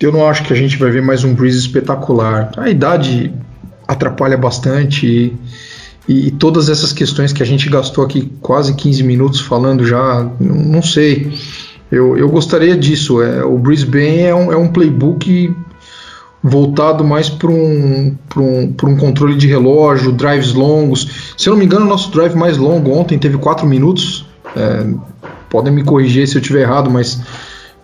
[0.00, 2.50] eu não acho que a gente vai ver mais um Breeze espetacular.
[2.56, 3.32] A idade
[3.86, 5.36] atrapalha bastante
[6.08, 10.26] e, e, todas essas questões que a gente gastou aqui quase 15 minutos falando já,
[10.40, 11.30] não sei.
[11.90, 13.22] Eu, eu gostaria disso.
[13.22, 15.54] É, o Brisbane é um, é um playbook
[16.42, 21.34] voltado mais para um, um, um controle de relógio, drives longos.
[21.36, 24.26] Se eu não me engano, o nosso drive mais longo ontem teve 4 minutos.
[24.56, 24.86] É,
[25.48, 27.20] podem me corrigir se eu estiver errado, mas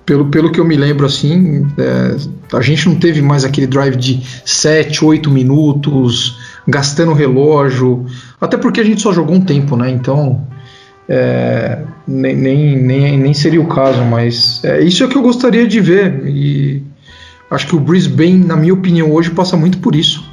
[0.07, 2.17] pelo, pelo que eu me lembro, assim, é,
[2.57, 8.07] a gente não teve mais aquele drive de 7, 8 minutos, gastando relógio,
[8.41, 9.91] até porque a gente só jogou um tempo, né?
[9.91, 10.47] Então
[11.09, 15.67] é, nem, nem, nem, seria o caso, mas é, isso é o que eu gostaria
[15.67, 16.27] de ver.
[16.27, 16.83] E
[17.51, 20.25] acho que o Brisbane, na minha opinião, hoje passa muito por isso.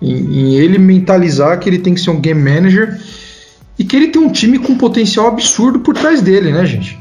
[0.00, 3.00] Em, em, ele mentalizar que ele tem que ser um game manager
[3.78, 6.98] e que ele tem um time com potencial absurdo por trás dele, né, gente?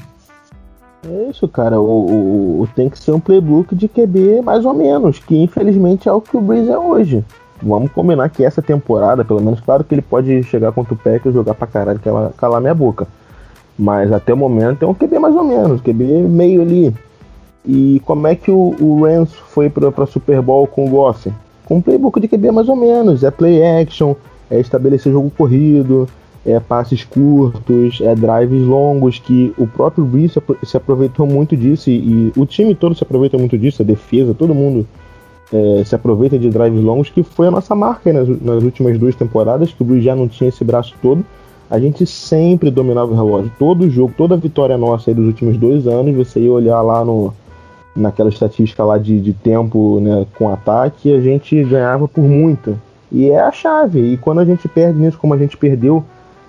[1.05, 1.81] É isso, cara.
[1.81, 6.07] O, o, o, tem que ser um playbook de QB mais ou menos, que infelizmente
[6.07, 7.23] é o que o Breeze é hoje
[7.63, 11.33] vamos combinar que essa temporada, pelo menos, claro que ele pode chegar contra o Packers,
[11.33, 13.07] jogar pra caralho, calar, calar minha boca.
[13.77, 16.93] Mas até o momento é um QB mais ou menos, QB meio ali.
[17.65, 21.31] E como é que o, o Rams foi para Super Bowl com o Goff?
[21.65, 23.23] Com um playbook de QB mais ou menos.
[23.23, 24.15] É play action,
[24.51, 26.07] é estabelecer jogo corrido,
[26.45, 31.93] é passes curtos, é drives longos, que o próprio Brees se aproveitou muito disso e,
[31.93, 34.85] e, o time todo se aproveita muito disso, a defesa, todo mundo
[35.53, 39.15] é, se aproveita de drives longos, que foi a nossa marca nas, nas últimas duas
[39.15, 41.23] temporadas, que o Brees já não tinha esse braço todo.
[41.69, 43.51] A gente sempre dominava o relógio.
[43.59, 47.31] Todo jogo, toda vitória nossa dos últimos dois anos, você ia olhar lá no,
[47.95, 52.79] naquela estatística lá de, de tempo né, com ataque, a gente ganhava por muito.
[53.11, 54.13] E é a chave.
[54.13, 56.03] E quando a gente perde nisso, como a gente perdeu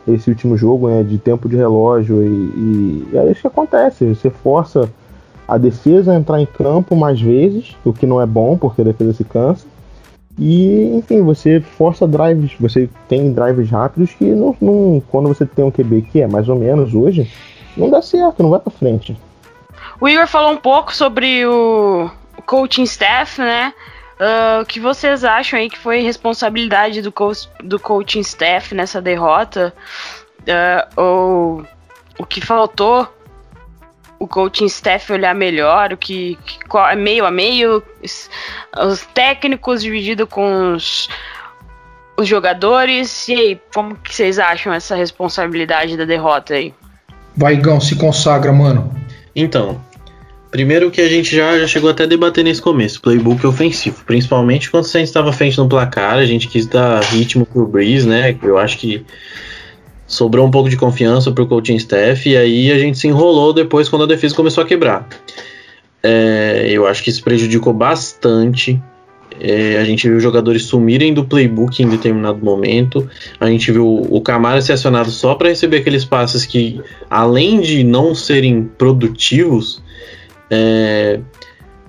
[0.08, 4.06] esse último jogo, né, de tempo de relógio, e, e é isso que acontece.
[4.14, 4.90] Você força
[5.46, 9.12] a defesa entrar em campo mais vezes, o que não é bom, porque a defesa
[9.12, 9.66] se cansa.
[10.38, 15.64] E, enfim, você força drives, você tem drives rápidos que não, não, quando você tem
[15.64, 17.30] um QB que é mais ou menos hoje,
[17.76, 19.16] não dá certo, não vai para frente.
[20.00, 22.10] O Igor falou um pouco sobre o
[22.46, 23.72] coaching staff, né?
[24.14, 29.00] Uh, o que vocês acham aí que foi responsabilidade do, co do coaching staff nessa
[29.00, 29.72] derrota?
[30.40, 31.66] Uh, ou
[32.18, 33.08] o que faltou
[34.18, 40.26] o coaching staff olhar melhor, o que, que é meio a meio, os técnicos dividido
[40.26, 41.08] com os,
[42.16, 43.28] os jogadores.
[43.28, 46.72] E aí, como que vocês acham essa responsabilidade da derrota aí?
[47.36, 48.94] Vai, Gão, se consagra, mano.
[49.34, 49.80] Então,
[50.50, 54.04] primeiro que a gente já, já chegou até a debater nesse começo, playbook ofensivo.
[54.04, 58.36] Principalmente quando você estava frente no placar, a gente quis dar ritmo pro Breeze, né?
[58.40, 59.04] Eu acho que
[60.14, 63.88] sobrou um pouco de confiança pro coaching staff e aí a gente se enrolou depois
[63.88, 65.08] quando a defesa começou a quebrar.
[66.02, 68.80] É, eu acho que isso prejudicou bastante.
[69.40, 73.08] É, a gente viu jogadores sumirem do playbook em determinado momento.
[73.40, 77.82] A gente viu o Camara ser acionado só para receber aqueles passes que, além de
[77.82, 79.82] não serem produtivos
[80.48, 81.18] é,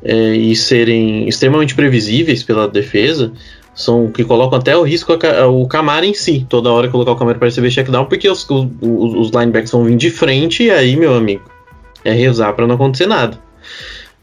[0.03, 3.31] é e serem extremamente previsíveis pela defesa,
[3.75, 5.13] são que colocam até o risco
[5.51, 8.69] o Camara em si, toda hora colocar o Camara para receber checkdown, porque os, os,
[8.81, 11.43] os linebackers vão vir de frente e aí, meu amigo,
[12.03, 13.37] é rezar para não acontecer nada.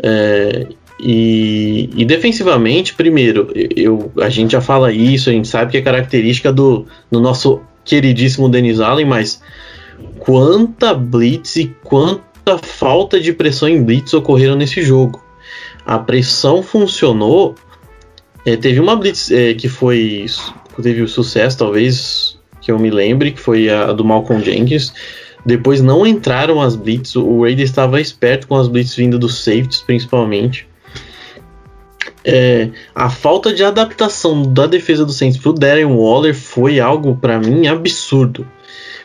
[0.02, 5.76] É, e, e, defensivamente, primeiro, eu, a gente já fala isso, a gente sabe que
[5.76, 9.42] é característica do, do nosso queridíssimo Denis Allen, mas
[10.18, 15.22] quanta blitz e quanta falta de pressão em blitz ocorreram nesse jogo.
[15.84, 17.54] A pressão funcionou
[18.44, 20.26] é, teve uma blitz é, que foi
[20.82, 24.92] teve o sucesso, talvez que eu me lembre, que foi a do Malcolm Jenkins.
[25.44, 29.80] Depois não entraram as blitz, o Raiders estava esperto com as blitz vindo dos safeties,
[29.80, 30.66] principalmente.
[32.24, 37.38] É, a falta de adaptação da defesa do Saints pro Darren Waller foi algo para
[37.38, 38.46] mim absurdo.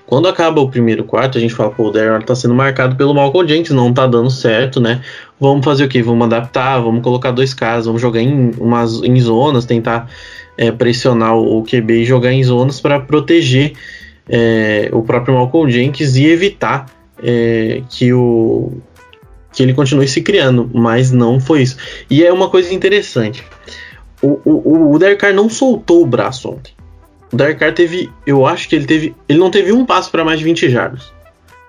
[0.08, 3.14] Quando acaba o primeiro quarto, a gente fala, pô, o Darren tá sendo marcado pelo
[3.14, 5.02] Malcolm Jenkins, não tá dando certo, né?
[5.38, 6.02] Vamos fazer o quê?
[6.02, 10.10] Vamos adaptar, vamos colocar dois caras, vamos jogar em, umas, em zonas, tentar
[10.58, 13.74] é, pressionar o, QB e jogar em zonas para proteger
[14.30, 16.86] é, o próprio Malcolm Jenkins e evitar
[17.22, 18.72] é, que o
[19.52, 21.76] que ele continue se criando, mas não foi isso.
[22.10, 23.44] E é uma coisa interessante.
[24.22, 26.77] O, o, o Derek Carr não soltou o braço ontem.
[27.32, 30.24] O Derek Carr teve, eu acho que ele teve, ele não teve um passo para
[30.24, 31.12] mais de 20 jardas,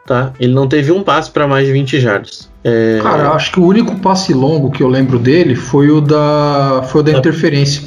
[0.06, 0.32] tá?
[0.38, 2.48] Ele não teve um passo para mais de 20 jardas.
[2.62, 3.00] É...
[3.02, 7.00] Cara, acho que o único passe longo que eu lembro dele foi o da, foi
[7.00, 7.16] o da é.
[7.16, 7.82] interferência.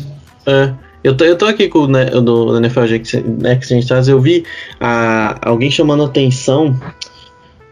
[0.45, 0.73] É.
[1.03, 2.81] Eu tô, eu tô aqui com o né, do NFL
[3.39, 4.45] Next Stars, eu vi
[4.79, 6.79] a, alguém chamando atenção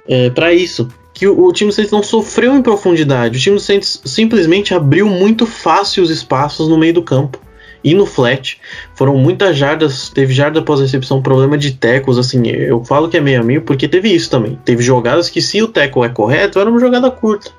[0.07, 0.87] é, para isso.
[1.13, 3.37] Que o, o time do Saints não sofreu em profundidade.
[3.37, 7.37] O time do Saints simplesmente abriu muito fácil os espaços no meio do campo
[7.83, 8.59] e no flat.
[8.95, 13.21] Foram muitas jardas, teve jarda após recepção, problema de tecos, assim, eu falo que é
[13.21, 14.59] meio a meio porque teve isso também.
[14.65, 17.51] Teve jogadas que se o teco é correto, era uma jogada curta.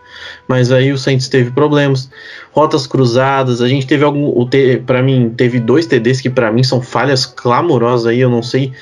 [0.46, 2.10] Mas aí o Saints teve problemas,
[2.52, 4.48] rotas cruzadas, a gente teve algum, o
[4.84, 8.72] para mim teve dois TDs que para mim são falhas clamorosas aí, eu não sei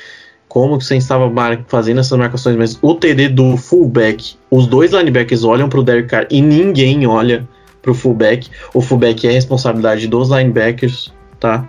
[0.48, 1.30] como que o Saints estava
[1.68, 6.08] fazendo essas marcações, mas o TD do fullback, os dois linebackers olham para o Derek
[6.08, 7.46] Carr e ninguém olha
[7.82, 8.48] para o fullback.
[8.74, 11.68] O fullback é responsabilidade dos linebackers tá?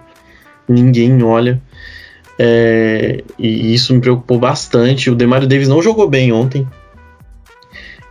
[0.67, 1.61] Ninguém olha.
[2.41, 5.09] É, e isso me preocupou bastante.
[5.09, 6.65] O Demario Davis não jogou bem ontem.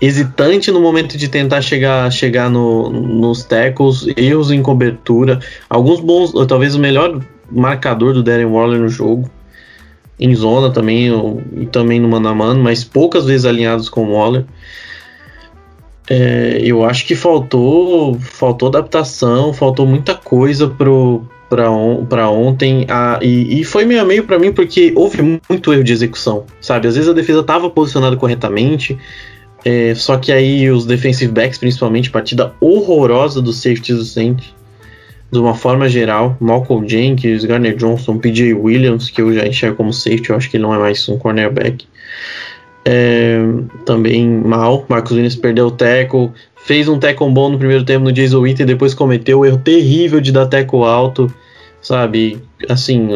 [0.01, 5.41] Hesitante no momento de tentar chegar, chegar no, nos tackles, erros em cobertura.
[5.69, 9.31] Alguns bons, talvez o melhor marcador do Darren Waller no jogo.
[10.21, 11.11] Em zona também,
[11.57, 14.45] e também no mano a mano, mas poucas vezes alinhados com o Waller.
[16.11, 22.87] É, eu acho que faltou faltou adaptação, faltou muita coisa pro, para on, ontem.
[22.89, 26.45] A, e, e foi meio a meio para mim porque houve muito erro de execução,
[26.61, 26.89] sabe?
[26.89, 28.99] Às vezes a defesa estava posicionada corretamente,
[29.65, 34.55] é, só que aí os defensive backs, principalmente, partida horrorosa dos safeties do Saints,
[35.31, 36.37] de uma forma geral.
[36.41, 40.57] Malcolm Jenkins, Garner Johnson, PJ Williams, que eu já enxergo como safety, eu acho que
[40.57, 41.87] ele não é mais um cornerback.
[42.85, 43.39] É,
[43.85, 44.87] também mal.
[44.89, 46.31] Marcos Williams perdeu o tackle.
[46.69, 49.57] Fez um tackle bom no primeiro tempo no Jason Winter e depois cometeu o erro
[49.57, 51.33] terrível de dar tackle alto,
[51.81, 52.43] sabe?
[52.69, 53.09] Assim,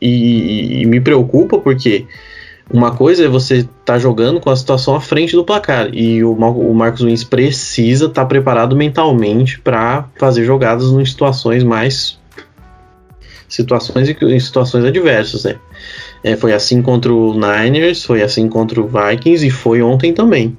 [0.00, 2.06] e, e me preocupa porque
[2.72, 6.22] uma coisa é você estar tá jogando com a situação à frente do placar e
[6.22, 12.16] o, o Marcos Williams precisa estar tá preparado mentalmente para fazer jogadas em situações mais
[13.48, 15.56] situações em situações adversas, né?
[16.22, 20.56] É, foi assim contra o Niners, foi assim contra o Vikings e foi ontem também.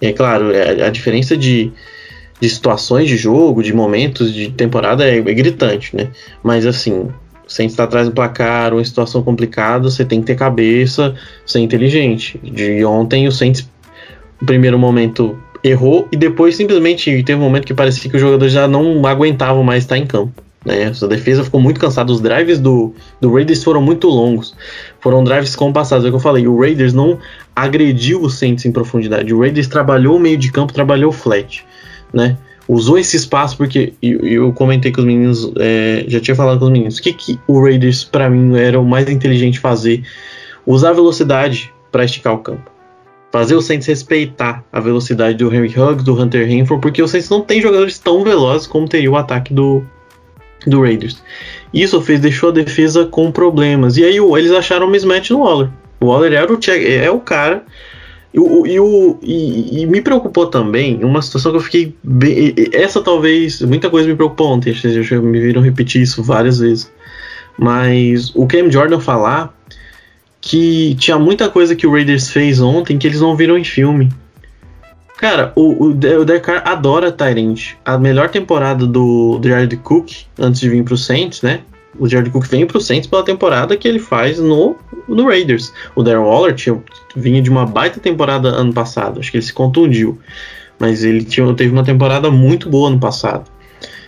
[0.00, 1.72] É claro, é, a diferença de,
[2.40, 6.08] de situações de jogo, de momentos de temporada é, é gritante, né?
[6.42, 7.08] Mas assim,
[7.46, 12.38] sem estar atrás do placar em situação complicada, você tem que ter cabeça, ser inteligente.
[12.42, 13.68] De ontem o Saints,
[14.40, 18.52] no primeiro momento, errou e depois simplesmente teve um momento que parecia que os jogadores
[18.52, 20.42] já não aguentavam mais estar em campo.
[20.64, 20.92] Né?
[21.00, 22.10] A defesa ficou muito cansada.
[22.10, 24.54] Os drives do, do Raiders foram muito longos.
[25.00, 26.04] Foram drives compassados.
[26.04, 26.48] É o que eu falei.
[26.48, 27.18] O Raiders não
[27.56, 29.32] agrediu o Saints em profundidade.
[29.32, 31.64] O Raiders trabalhou o meio de campo, trabalhou flat.
[32.12, 32.36] Né?
[32.68, 36.66] Usou esse espaço porque eu, eu comentei com os meninos, é, já tinha falado com
[36.66, 36.98] os meninos.
[36.98, 40.04] O que, que o Raiders, para mim, era o mais inteligente fazer?
[40.66, 42.76] Usar a velocidade para esticar o campo
[43.36, 47.28] fazer o Saints respeitar a velocidade do Henry Huggs, do Hunter Renfro, porque o Saints
[47.28, 49.84] não tem jogadores tão velozes como teria o ataque do,
[50.66, 51.22] do Raiders.
[51.72, 53.98] Isso fez, deixou a defesa com problemas.
[53.98, 55.68] E aí eles acharam um mismatch no Waller.
[56.00, 57.64] O Waller era o, é o cara.
[58.34, 61.96] E, o, e, e, me preocupou também uma situação que eu fiquei.
[62.04, 63.62] Bem, essa talvez.
[63.62, 64.74] Muita coisa me preocupou ontem.
[64.74, 66.92] Vocês me viram repetir isso várias vezes.
[67.58, 69.54] Mas o Cam Jordan falar
[70.40, 74.10] que tinha muita coisa que o Raiders fez ontem que eles não viram em filme.
[75.16, 77.74] Cara, o, o, o adora Tyrant.
[77.84, 81.60] A melhor temporada do, do Jared Cook, antes de vir pro Saints, né?
[81.98, 84.76] O Jared Cook vem pro Saints pela temporada que ele faz no,
[85.08, 85.72] no Raiders.
[85.94, 86.82] O Darren Waller tinha,
[87.14, 89.20] vinha de uma baita temporada ano passado.
[89.20, 90.18] Acho que ele se contundiu.
[90.78, 93.50] Mas ele tinha, teve uma temporada muito boa ano passado.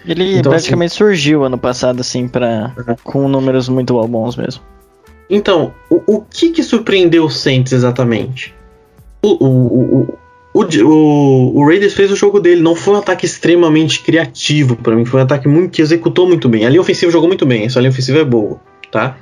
[0.07, 2.73] Ele então, praticamente assim, surgiu ano passado, assim, pra,
[3.05, 4.63] com números muito bons mesmo.
[5.29, 8.55] Então, o, o que que surpreendeu o Saints exatamente?
[9.23, 10.19] O, o, o,
[10.59, 14.95] o, o, o, Raiders fez o jogo dele, não foi um ataque extremamente criativo para
[14.97, 16.67] mim, foi um ataque muito, que executou muito bem.
[16.67, 19.17] A linha ofensiva jogou muito bem, essa linha ofensiva é boa, tá?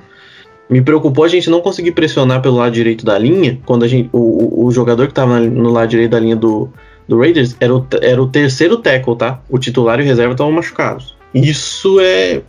[0.69, 4.09] Me preocupou a gente não conseguir pressionar pelo lado direito da linha, quando a gente,
[4.13, 6.71] o, o jogador que estava no lado direito da linha do,
[7.07, 9.41] do Raiders era o, era o terceiro tackle, tá?
[9.49, 11.17] O titular e o reserva estavam machucados.
[11.35, 12.43] Isso é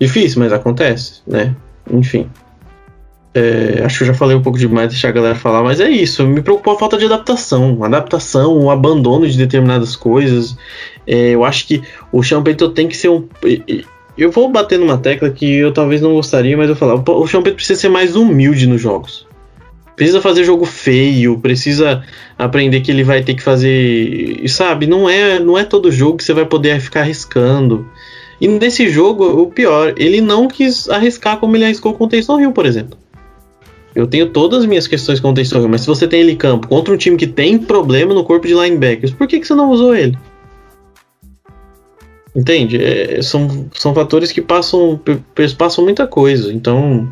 [0.00, 1.54] difícil, mas acontece, né?
[1.92, 2.28] Enfim.
[3.34, 5.90] É, acho que eu já falei um pouco demais, deixar a galera falar, mas é
[5.90, 6.24] isso.
[6.24, 7.82] Me preocupou a falta de adaptação.
[7.82, 10.56] Adaptação, o abandono de determinadas coisas.
[11.04, 13.26] É, eu acho que o Payton tem que ser um.
[14.16, 16.94] Eu vou bater numa tecla que eu talvez não gostaria, mas eu falar.
[16.94, 19.26] O Payton precisa ser mais humilde nos jogos.
[19.96, 22.04] Precisa fazer jogo feio, precisa
[22.38, 24.48] aprender que ele vai ter que fazer.
[24.48, 27.88] Sabe, não é, não é todo jogo que você vai poder ficar arriscando.
[28.40, 32.40] E nesse jogo, o pior, ele não quis arriscar como ele arriscou com o Taysom
[32.40, 33.03] Hill, por exemplo.
[33.94, 36.66] Eu tenho todas as minhas questões com o Hill, mas se você tem ele campo
[36.66, 39.70] contra um time que tem problema no corpo de linebackers, por que, que você não
[39.70, 40.18] usou ele?
[42.34, 42.82] Entende?
[42.82, 45.00] É, são, são fatores que passam,
[45.56, 46.52] passam muita coisa.
[46.52, 47.08] Então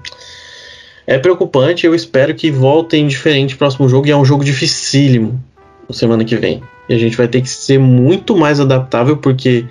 [1.07, 1.87] é preocupante.
[1.87, 4.09] Eu espero que voltem diferente no próximo jogo.
[4.09, 5.41] E é um jogo dificílimo
[5.93, 6.63] semana que vem.
[6.89, 9.67] E a gente vai ter que ser muito mais adaptável porque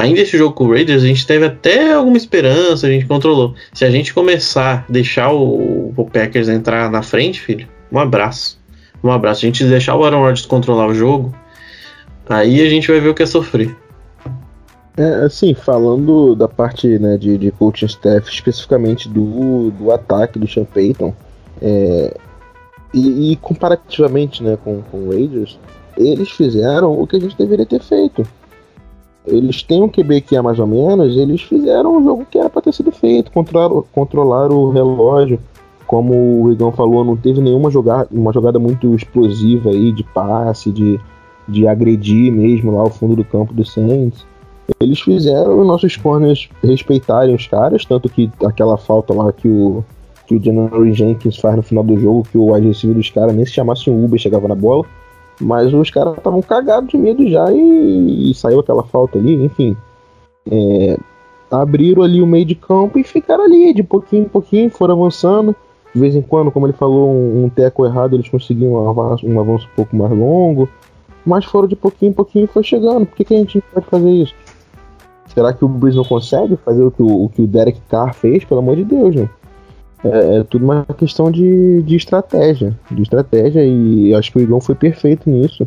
[0.00, 3.54] Ainda esse jogo com o Raiders, a gente teve até alguma esperança, a gente controlou.
[3.74, 8.58] Se a gente começar a deixar o, o Packers entrar na frente, filho, um abraço.
[9.04, 9.44] Um abraço.
[9.44, 11.34] A gente deixar o Aaron Rodgers controlar o jogo,
[12.26, 13.76] aí a gente vai ver o que é sofrer.
[14.96, 20.48] É, assim, falando da parte né, de, de coaching staff, especificamente do, do ataque do
[20.48, 21.14] Sean Payton,
[21.60, 22.16] é,
[22.94, 25.58] e, e, comparativamente né, com, com o Raiders,
[25.94, 28.26] eles fizeram o que a gente deveria ter feito
[29.26, 32.48] eles têm um QB que é mais ou menos, eles fizeram um jogo que era
[32.48, 35.38] para ter sido feito, controlar, controlar o relógio.
[35.86, 40.70] Como o Igão falou, não teve nenhuma jogada, uma jogada muito explosiva aí de passe,
[40.70, 41.00] de,
[41.48, 44.24] de agredir mesmo lá o fundo do campo do Saints.
[44.78, 49.84] Eles fizeram os nossos corners respeitarem os caras, tanto que aquela falta lá que o,
[50.26, 53.52] que o Jenkins faz no final do jogo, que o receiver dos caras nem se
[53.52, 54.84] chamasse um Uber chegava na bola.
[55.40, 59.76] Mas os caras estavam cagados de medo já e, e, saiu aquela falta ali, enfim.
[60.50, 60.98] É,
[61.50, 65.56] abriram ali o meio de campo e ficaram ali, de pouquinho em pouquinho, foram avançando.
[65.94, 69.26] De vez em quando, como ele falou, um, um teco errado, eles conseguiam um avanço,
[69.26, 70.68] um avanço um pouco mais longo.
[71.24, 73.06] Mas foram de pouquinho em pouquinho e foi chegando.
[73.06, 74.34] Por que, que a gente não pode fazer isso?
[75.34, 78.14] Será que o Breeze não consegue fazer o que o, o que o Derek Carr
[78.14, 78.44] fez?
[78.44, 79.28] Pelo amor de Deus, né?
[80.04, 82.76] É, é tudo uma questão de, de estratégia.
[82.90, 85.66] De estratégia, e acho que o Igão foi perfeito nisso.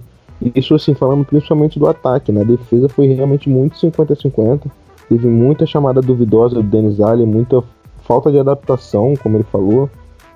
[0.56, 2.42] Isso, assim, falando principalmente do ataque, né?
[2.42, 4.70] A defesa foi realmente muito 50-50.
[5.08, 7.64] Teve muita chamada duvidosa do Denis Allen, muita
[8.04, 9.90] falta de adaptação, como ele falou.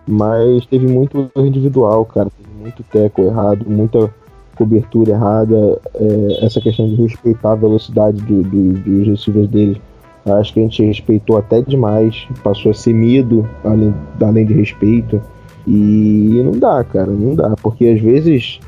[0.07, 2.29] Mas teve muito individual, cara.
[2.29, 4.09] Teve muito teco errado, muita
[4.55, 5.79] cobertura errada.
[5.95, 9.81] É, essa questão de respeitar a velocidade do, do, dos receivers dele.
[10.27, 12.27] Acho que a gente respeitou até demais.
[12.43, 15.21] Passou a ser medo, além, além de respeito.
[15.65, 17.55] E não dá, cara, não dá.
[17.61, 18.59] Porque às vezes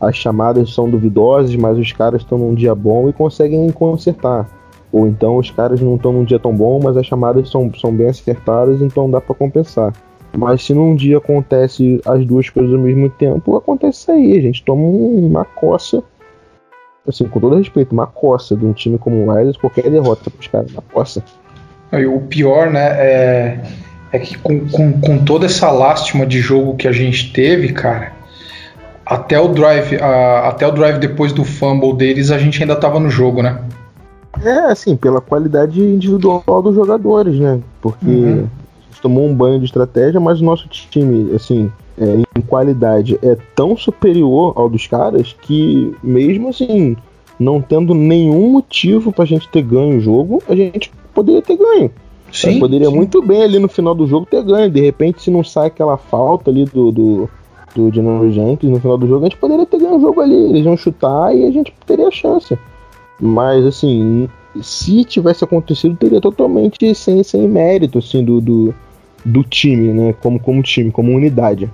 [0.00, 4.48] as chamadas são duvidosas, mas os caras estão num dia bom e conseguem consertar.
[4.92, 7.94] Ou então os caras não estão num dia tão bom, mas as chamadas são, são
[7.94, 9.92] bem acertadas, então dá para compensar.
[10.36, 14.36] Mas se num dia acontece as duas coisas ao mesmo tempo, acontece isso aí.
[14.36, 16.02] A gente toma uma coça,
[17.08, 20.40] assim, com todo respeito, uma coça de um time como o Riders, qualquer derrota para
[20.40, 21.22] os caras, uma coça.
[21.92, 23.60] o pior, né, é,
[24.12, 28.12] é que com, com, com toda essa lástima de jogo que a gente teve, cara,
[29.04, 32.98] até o drive, a, até o drive depois do fumble deles, a gente ainda tava
[32.98, 33.60] no jogo, né?
[34.42, 37.60] É, assim, pela qualidade individual dos jogadores, né?
[37.80, 38.48] Porque uhum.
[38.98, 43.36] A tomou um banho de estratégia, mas o nosso time, assim, é, em qualidade é
[43.54, 46.96] tão superior ao dos caras que, mesmo assim,
[47.38, 51.90] não tendo nenhum motivo pra gente ter ganho o jogo, a gente poderia ter ganho.
[52.32, 52.94] Sim, poderia sim.
[52.94, 54.70] muito bem ali no final do jogo ter ganho.
[54.70, 57.30] De repente, se não sai aquela falta ali do, do
[57.76, 60.34] do General Jenkins no final do jogo, a gente poderia ter ganho o jogo ali.
[60.34, 62.58] Eles iam chutar e a gente teria chance.
[63.20, 64.28] Mas, assim,
[64.60, 68.74] se tivesse acontecido, teria totalmente sem, sem mérito, assim, do, do,
[69.26, 70.14] do time, né?
[70.22, 71.70] Como, como time, como unidade.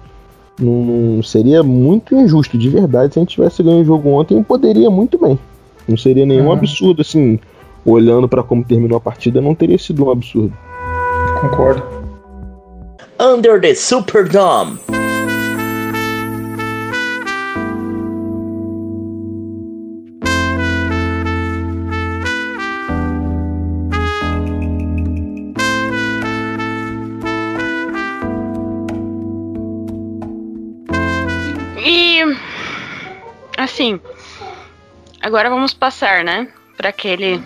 [0.58, 4.90] Não, seria muito injusto, de verdade, se a gente tivesse ganho o jogo ontem, poderia
[4.90, 5.38] muito bem.
[5.86, 6.52] Não seria nenhum uhum.
[6.52, 7.38] absurdo, assim,
[7.84, 10.52] olhando para como terminou a partida, não teria sido um absurdo.
[11.40, 11.82] Concordo.
[13.20, 14.78] Under the Superdome.
[33.82, 34.00] Assim,
[35.20, 37.42] agora vamos passar, né, para aquele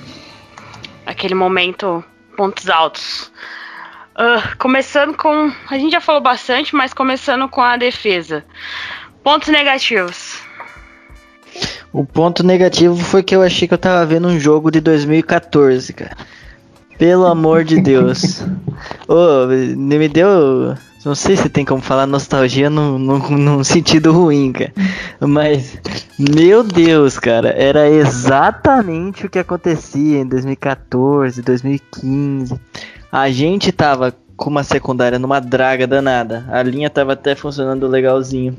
[1.07, 2.05] aquele momento
[2.37, 3.32] pontos altos.
[4.14, 8.45] Uh, começando com, a gente já falou bastante, mas começando com a defesa.
[9.22, 10.41] Pontos negativos.
[11.93, 15.93] O ponto negativo foi que eu achei que eu tava vendo um jogo de 2014,
[15.93, 16.16] cara.
[16.99, 18.43] Pelo amor de Deus.
[19.09, 20.75] Ô, oh, me deu
[21.07, 24.73] não sei se tem como falar nostalgia num, num, num sentido ruim, cara.
[25.21, 25.79] Mas,
[26.19, 32.61] meu Deus, cara, era exatamente o que acontecia em 2014, 2015.
[33.13, 36.45] A gente tava com uma secundária numa draga danada.
[36.51, 38.57] A linha tava até funcionando legalzinho.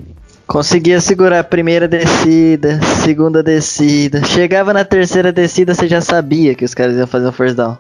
[0.47, 4.23] Conseguia segurar a primeira descida, segunda descida.
[4.23, 7.77] Chegava na terceira descida, você já sabia que os caras iam fazer um first down.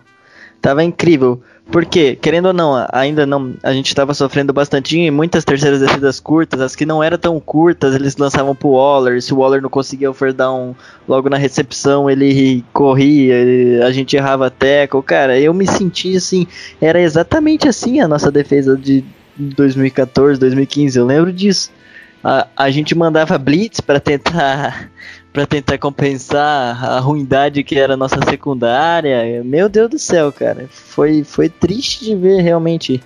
[0.61, 1.41] Tava incrível.
[1.69, 6.17] Porque, querendo ou não, ainda não, a gente estava sofrendo bastante em muitas terceiras descidas
[6.17, 9.69] curtas, as que não eram tão curtas, eles lançavam pro Waller, se o Waller não
[9.69, 10.73] conseguia o first down
[11.05, 16.47] logo na recepção, ele corria, ele, a gente errava tackle, cara, eu me senti assim,
[16.79, 19.03] era exatamente assim a nossa defesa de
[19.35, 21.69] 2014, 2015, eu lembro disso.
[22.23, 24.89] A, a gente mandava blitz para tentar
[25.37, 29.43] para tentar compensar a ruindade que era a nossa secundária.
[29.43, 30.65] Meu Deus do céu, cara.
[30.67, 33.03] Foi, foi triste de ver realmente.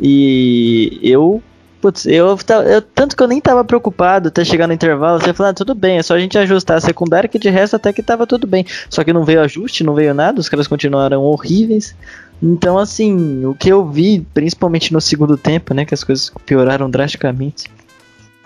[0.00, 1.42] E eu.
[1.78, 5.20] Putz, eu, eu, tanto que eu nem tava preocupado até chegar no intervalo.
[5.20, 7.76] Você falou, ah, tudo bem, é só a gente ajustar a secundária, que de resto
[7.76, 8.64] até que tava tudo bem.
[8.88, 11.94] Só que não veio ajuste, não veio nada, os caras continuaram horríveis.
[12.42, 16.88] Então, assim, o que eu vi, principalmente no segundo tempo, né, que as coisas pioraram
[16.88, 17.70] drasticamente,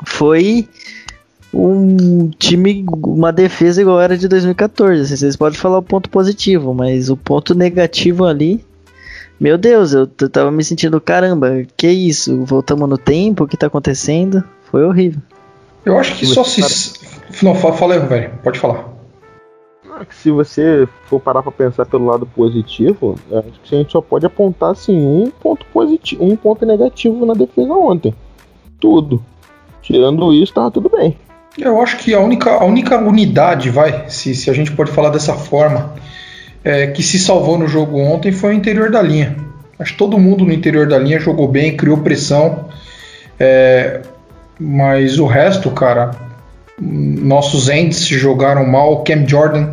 [0.05, 0.69] foi
[1.53, 5.03] um time, uma defesa igual era de 2014.
[5.03, 8.65] Assim, vocês podem falar o ponto positivo, mas o ponto negativo ali.
[9.39, 12.45] Meu Deus, eu, tava me sentindo caramba, que isso?
[12.45, 14.43] Voltamos no tempo, o que tá acontecendo?
[14.71, 15.21] Foi horrível.
[15.85, 16.63] Eu acho que só se.
[17.43, 18.89] Não, fala aí, velho, pode falar.
[20.11, 24.25] Se você for parar pra pensar pelo lado positivo, acho que a gente só pode
[24.25, 28.15] apontar assim um ponto positivo, um ponto negativo na defesa ontem.
[28.81, 29.23] Tudo.
[29.83, 31.17] Tirando isso, tava tudo bem.
[31.59, 35.11] Eu acho que a única, a única unidade, vai, se, se a gente pode falar
[35.11, 35.95] dessa forma,
[36.65, 39.37] é, que se salvou no jogo ontem foi o interior da linha.
[39.79, 42.69] Acho que todo mundo no interior da linha jogou bem, criou pressão.
[43.39, 44.01] É,
[44.59, 46.13] mas o resto, cara,
[46.81, 48.93] nossos ends jogaram mal.
[48.93, 49.73] O Cam Jordan,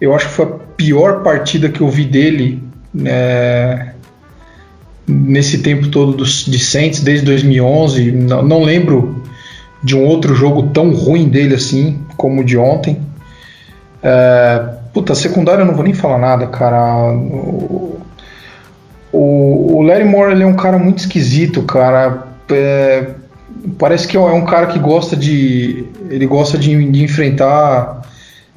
[0.00, 3.94] eu acho que foi a pior partida que eu vi dele né,
[5.06, 8.12] nesse tempo todo dos, de Saints, desde 2011.
[8.12, 9.22] Não, não lembro
[9.82, 13.00] de um outro jogo tão ruim dele assim como o de ontem.
[14.02, 17.12] É, puta, secundária eu não vou nem falar nada, cara.
[17.12, 18.00] O,
[19.12, 22.26] o, o Larry Moore ele é um cara muito esquisito, cara.
[22.50, 23.10] É,
[23.78, 25.84] parece que é um cara que gosta de.
[26.10, 28.02] Ele gosta de, de enfrentar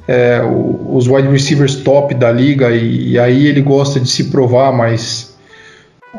[0.06, 0.40] é,
[0.88, 5.36] os wide receivers top da liga e, e, aí ele gosta de se provar, mas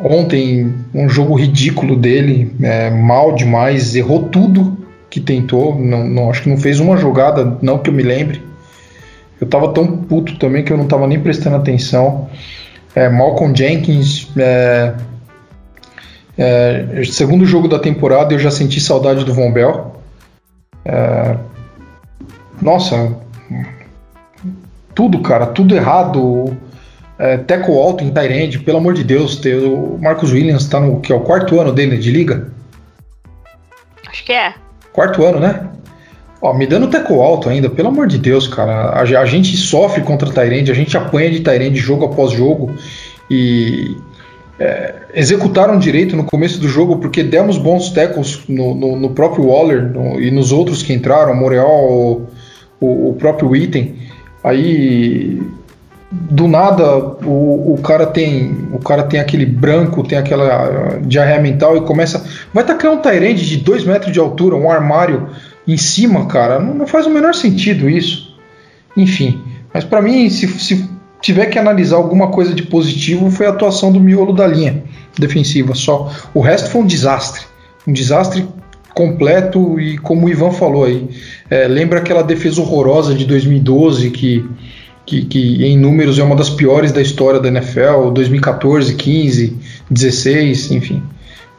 [0.04, 4.83] ontem um jogo ridículo dele, é, mal demais, errou tudo
[5.14, 8.42] que tentou, não, não, acho que não fez uma jogada, não que eu me lembre.
[9.40, 12.28] Eu tava tão puto também que eu não tava nem prestando atenção.
[12.96, 14.96] É, Malcolm Jenkins, é,
[16.36, 19.96] é, segundo jogo da temporada, eu já senti saudade do Von Bell.
[20.84, 21.38] É,
[22.60, 23.16] nossa,
[24.96, 26.58] tudo, cara, tudo errado.
[27.20, 29.36] É, Teco alto em Tyrande, pelo amor de Deus.
[29.36, 32.52] Ter, o Marcos Williams tá no que é o quarto ano dele de liga.
[34.08, 34.56] Acho que é.
[34.94, 35.68] Quarto ano, né?
[36.42, 38.90] Ó, me dando teco alto ainda, pelo amor de Deus, cara.
[38.90, 42.72] A, a gente sofre contra Tyrande, a gente apanha de Tyrande jogo após jogo.
[43.30, 43.98] E
[44.60, 49.48] é, executaram direito no começo do jogo porque demos bons tackles no, no, no próprio
[49.48, 52.22] Waller no, e nos outros que entraram, Moreal,
[52.80, 53.96] o, o próprio Item.
[54.44, 55.42] Aí
[56.14, 61.76] do nada o, o cara tem o cara tem aquele branco, tem aquela diarreia mental
[61.76, 62.24] e começa.
[62.54, 65.30] Vai tacar um Tyrande de 2 metros de altura, um armário
[65.68, 66.60] em cima, cara.
[66.60, 68.38] Não, não faz o menor sentido isso.
[68.96, 69.42] Enfim.
[69.74, 70.88] Mas para mim, se, se
[71.20, 74.84] tiver que analisar alguma coisa de positivo, foi a atuação do miolo da linha
[75.18, 76.12] defensiva só.
[76.32, 77.42] O resto foi um desastre.
[77.88, 78.48] Um desastre
[78.94, 81.10] completo e como o Ivan falou aí,
[81.50, 84.46] é, lembra aquela defesa horrorosa de 2012 que
[85.06, 89.58] que, que em números é uma das piores da história da NFL, 2014, 15,
[89.90, 91.04] 16, enfim.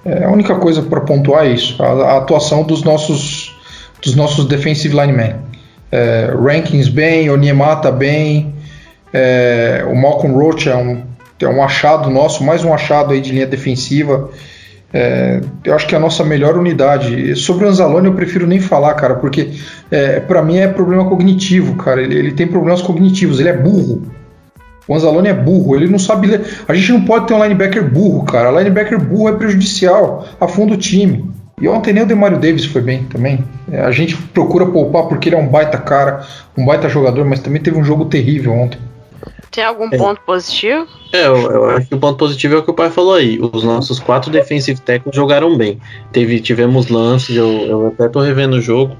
[0.04, 3.56] É, a única coisa para pontuar é isso, a, a, atuação dos nossos,
[4.02, 5.36] dos nossos defensive linemen.
[5.90, 8.54] É, rankings bem, Onyemata bem,
[9.12, 11.02] é, o Malcolm Roach é um,
[11.40, 14.30] é um achado nosso, mais um achado aí de linha defensiva.
[14.96, 17.34] É, eu acho que é a nossa melhor unidade.
[17.34, 19.50] Sobre o Anzalone eu prefiro nem falar, cara, porque
[19.90, 22.00] é, para mim é problema cognitivo, cara.
[22.00, 24.02] Ele, ele, tem problemas cognitivos, ele é burro.
[24.86, 26.42] O Anzalone é burro, ele não sabe ler.
[26.68, 28.52] A gente não pode ter um linebacker burro, cara.
[28.52, 31.28] Linebacker burro é prejudicial, afunda o time.
[31.60, 33.44] E ontem nem o Demario Davis foi bem também.
[33.72, 36.24] É, a gente procura poupar porque ele é um baita cara,
[36.56, 38.78] um baita jogador, mas também teve um jogo terrível ontem.
[39.54, 39.96] Tem algum é.
[39.96, 40.88] ponto positivo?
[41.12, 43.38] É, eu, eu, acho que o ponto positivo é o que o pai falou aí.
[43.40, 45.78] Os nossos quatro defensive tackles jogaram bem.
[46.10, 48.96] Teve, tivemos lances, eu, eu até tô revendo o jogo.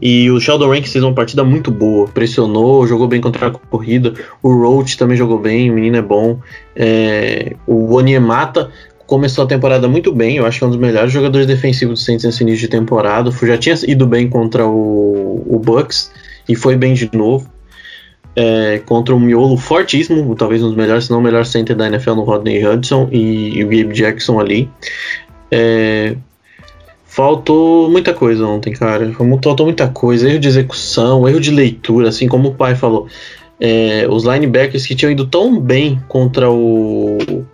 [0.00, 2.06] E o Sheldon Ranks fez uma partida muito boa.
[2.06, 4.14] Pressionou, jogou bem contra a corrida.
[4.40, 6.38] O Roach também jogou bem, o menino é bom.
[6.76, 8.70] É, o Onyemata
[9.08, 10.36] começou a temporada muito bem.
[10.36, 13.28] Eu acho que é um dos melhores jogadores defensivos do Saints nesse início de temporada.
[13.42, 16.12] Já tinha ido bem contra o, o Bucks
[16.48, 17.50] e foi bem de novo
[18.40, 21.86] é, contra um miolo fortíssimo, talvez um dos melhores, se não o melhor center da
[21.86, 24.66] NFL no Rodney Hudson e, e o Gabe Jackson ali.
[25.50, 26.16] É,
[27.04, 29.12] faltou muita coisa ontem, cara.
[29.12, 33.08] Faltou muita coisa, erro de execução, erro de leitura, assim como o pai falou.
[33.60, 37.44] É, os linebackers que tinham ido tão bem contra o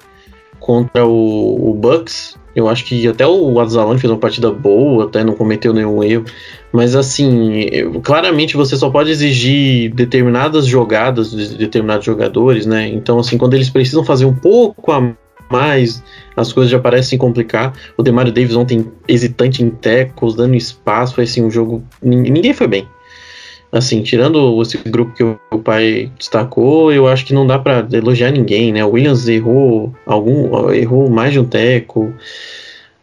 [0.61, 5.23] contra o, o Bucks eu acho que até o Adzalone fez uma partida boa, até
[5.23, 6.25] não cometeu nenhum erro.
[6.73, 7.69] Mas assim,
[8.03, 12.89] claramente você só pode exigir determinadas jogadas de determinados jogadores, né?
[12.89, 15.13] Então, assim, quando eles precisam fazer um pouco a
[15.51, 16.03] mais,
[16.35, 17.75] as coisas já parecem complicar.
[17.95, 21.85] O Demario Davis ontem hesitante em tecos, dando espaço, foi assim, um jogo.
[22.03, 22.89] Ninguém foi bem
[23.71, 28.31] assim, tirando esse grupo que o pai destacou, eu acho que não dá para elogiar
[28.31, 28.85] ninguém, né?
[28.85, 32.13] O Williams errou algum, errou mais de um teco.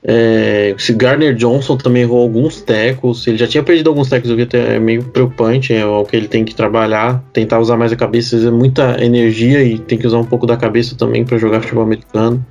[0.06, 4.36] É, se Gardner Johnson também errou alguns tecos, ele já tinha perdido alguns tecos, o
[4.36, 7.96] que é meio preocupante, é o que ele tem que trabalhar, tentar usar mais a
[7.96, 11.62] cabeça, é muita energia e tem que usar um pouco da cabeça também para jogar
[11.62, 12.46] futebol americano.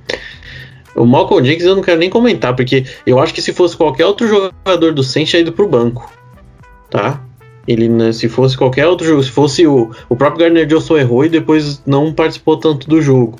[0.95, 4.05] O Malcolm Jenkins eu não quero nem comentar, porque eu acho que se fosse qualquer
[4.05, 6.11] outro jogador do Saints tinha ido pro banco,
[6.89, 7.21] tá?
[7.67, 11.25] Ele, né, se fosse qualquer outro jogo, se fosse o, o próprio Gardner Johnson errou
[11.25, 13.39] e depois não participou tanto do jogo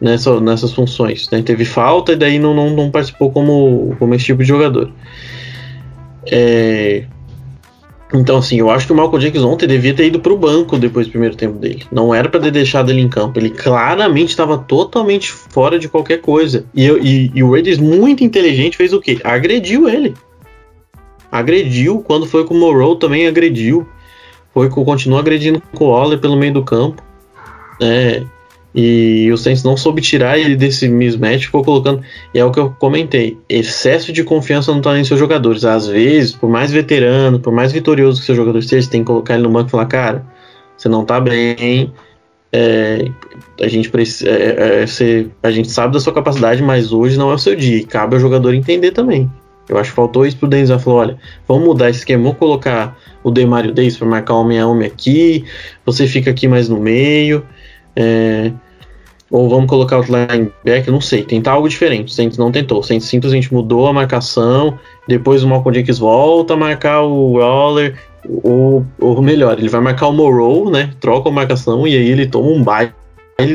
[0.00, 1.30] nessa, nessas funções.
[1.30, 1.40] Né?
[1.42, 4.90] Teve falta e daí não, não, não participou como, como esse tipo de jogador.
[6.26, 7.04] É,
[8.12, 11.06] Então, assim, eu acho que o Malcolm Jenkins ontem devia ter ido pro banco depois
[11.06, 11.84] do primeiro tempo dele.
[11.90, 13.38] Não era para ter deixado ele em campo.
[13.38, 16.64] Ele claramente estava totalmente fora de qualquer coisa.
[16.74, 19.20] E, eu, e, e o Raiders, muito inteligente, fez o quê?
[19.24, 20.14] Agrediu ele.
[21.34, 21.98] Agrediu.
[21.98, 23.84] Quando foi com o Morrow, também agrediu.
[24.52, 27.02] Foi com, continuou agredindo com o Waller pelo meio do campo.
[27.82, 28.22] É,
[28.72, 32.02] e o Saints não soube tirar ele desse mismatch, ficou colocando.
[32.32, 35.64] E é o que eu comentei: excesso de confiança não está em seus jogadores.
[35.64, 39.06] Às vezes, por mais veterano, por mais vitorioso que seu jogador seja, você tem que
[39.06, 40.26] colocar ele no banco e falar: cara,
[40.76, 41.92] você não tá bem.
[42.52, 43.10] É,
[43.60, 47.32] a, gente precisa, é, é, você, a gente sabe da sua capacidade, mas hoje não
[47.32, 47.78] é o seu dia.
[47.78, 49.28] E cabe ao jogador entender também.
[49.68, 50.78] Eu acho que faltou isso pro Denzel.
[50.78, 54.66] Falou: olha, vamos mudar esse esquema, vamos colocar o Demario Davis para marcar homem a
[54.66, 55.44] homem aqui.
[55.86, 57.44] Você fica aqui mais no meio.
[57.96, 58.52] É,
[59.30, 62.06] ou vamos colocar o linebacker, não sei, tentar algo diferente.
[62.06, 62.78] O Saints não tentou.
[62.78, 64.78] O Saints simplesmente mudou a marcação.
[65.08, 67.98] Depois o Malcolm Jenkins volta a marcar o Waller.
[68.44, 70.90] Ou, ou melhor, ele vai marcar o Morrow, né?
[71.00, 72.92] Troca a marcação e aí ele toma um baile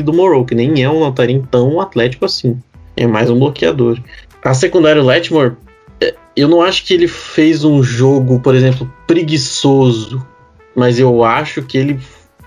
[0.04, 2.58] do Morrow, que nem é um Natarim tão atlético assim.
[2.96, 3.98] É mais um bloqueador.
[4.44, 5.54] A secundária Letmore,
[6.36, 10.24] eu não acho que ele fez um jogo, por exemplo, preguiçoso,
[10.74, 12.00] mas eu acho que ele,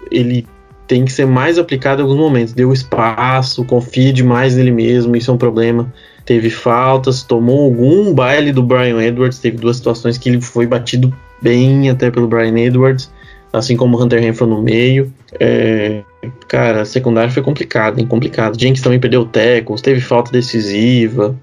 [0.10, 0.48] ele
[0.88, 2.54] tem que ser mais aplicado em alguns momentos.
[2.54, 5.92] Deu espaço, confia demais nele mesmo, isso é um problema.
[6.26, 11.14] Teve faltas, tomou algum baile do Brian Edwards, teve duas situações que ele foi batido
[11.42, 13.12] bem até pelo Brian Edwards,
[13.52, 15.14] assim como o Hunter Renfro no meio.
[15.40, 16.04] É,
[16.48, 18.60] cara, a secundária foi complicada, hein, complicado.
[18.60, 21.36] Jenkins também perdeu tackles, teve falta decisiva.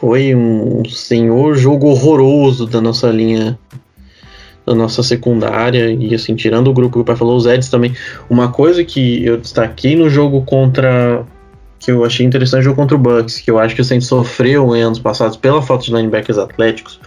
[0.00, 3.58] Foi um senhor jogo horroroso da nossa linha
[4.64, 7.94] da nossa secundária e assim, tirando o grupo que o pai falou, os Eds também.
[8.28, 11.24] Uma coisa que eu destaquei no jogo contra
[11.78, 14.08] que eu achei interessante o jogo contra o Bucks, que eu acho que o Saints
[14.08, 17.00] sofreu em anos passados pela falta de linebackers atléticos,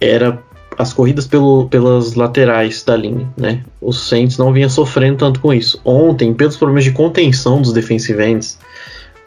[0.00, 0.38] era
[0.78, 3.62] as corridas pelo, pelas laterais da linha, né?
[3.80, 5.80] O Saints não vinha sofrendo tanto com isso.
[5.84, 8.58] Ontem, pelos problemas de contenção dos defensive ends,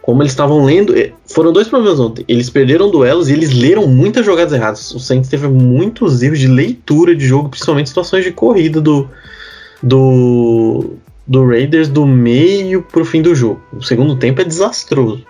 [0.05, 0.95] como eles estavam lendo.
[0.95, 2.23] Eh, foram dois problemas ontem.
[2.27, 4.91] Eles perderam duelos e eles leram muitas jogadas erradas.
[4.91, 9.09] O Saints teve muitos erros de leitura de jogo, principalmente situações de corrida do.
[9.81, 10.91] do.
[11.25, 13.59] do Raiders do meio pro fim do jogo.
[13.73, 15.25] O segundo tempo é desastroso.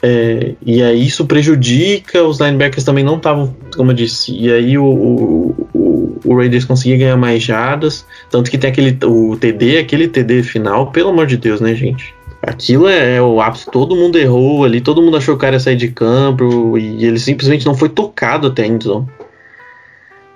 [0.00, 4.78] É, e aí isso prejudica, os linebackers também não estavam, como eu disse, e aí
[4.78, 9.78] o, o, o, o, Raiders conseguia ganhar mais jardas, tanto que tem aquele o TD,
[9.78, 12.14] aquele TD final, pelo amor de Deus, né, gente?
[12.48, 15.56] Aquilo é, é, o ápice, todo mundo errou ali, todo mundo achou que o cara
[15.56, 19.06] ia sair de campo e ele simplesmente não foi tocado até a endzone.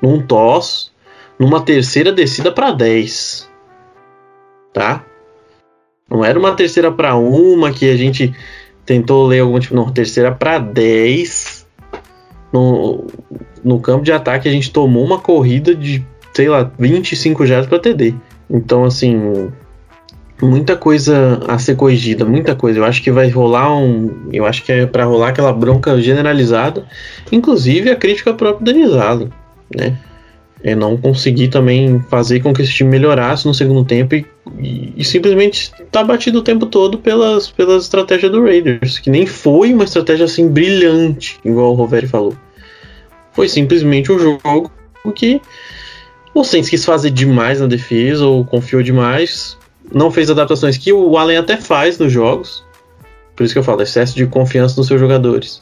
[0.02, 0.92] Num toss,
[1.38, 3.50] numa terceira descida para 10.
[4.74, 5.02] Tá?
[6.06, 8.34] Não era uma terceira para uma que a gente
[8.84, 11.66] tentou ler algum tipo, não, terceira para 10.
[12.52, 13.06] No,
[13.64, 16.04] no campo de ataque a gente tomou uma corrida de,
[16.34, 18.14] sei lá, 25 jardas para TD.
[18.50, 19.50] Então, assim,
[20.46, 22.80] muita coisa a ser corrigida, muita coisa.
[22.80, 24.28] Eu acho que vai rolar um.
[24.32, 26.84] Eu acho que é para rolar aquela bronca generalizada,
[27.30, 29.32] inclusive a crítica ao próprio Denizado,
[29.74, 29.96] né?
[30.64, 34.24] É não conseguir também fazer com que esse time melhorasse no segundo tempo e,
[34.60, 39.26] e, e simplesmente tá batido o tempo todo pelas, pelas estratégias do Raiders, que nem
[39.26, 42.36] foi uma estratégia assim brilhante, igual o Roveri falou.
[43.32, 44.70] Foi simplesmente um jogo
[45.16, 45.40] que
[46.32, 49.58] o Saints quis fazer demais na defesa ou confiou demais,
[49.94, 52.64] não fez adaptações que o Allen até faz nos jogos.
[53.36, 55.60] Por isso que eu falo, excesso de confiança nos seus jogadores.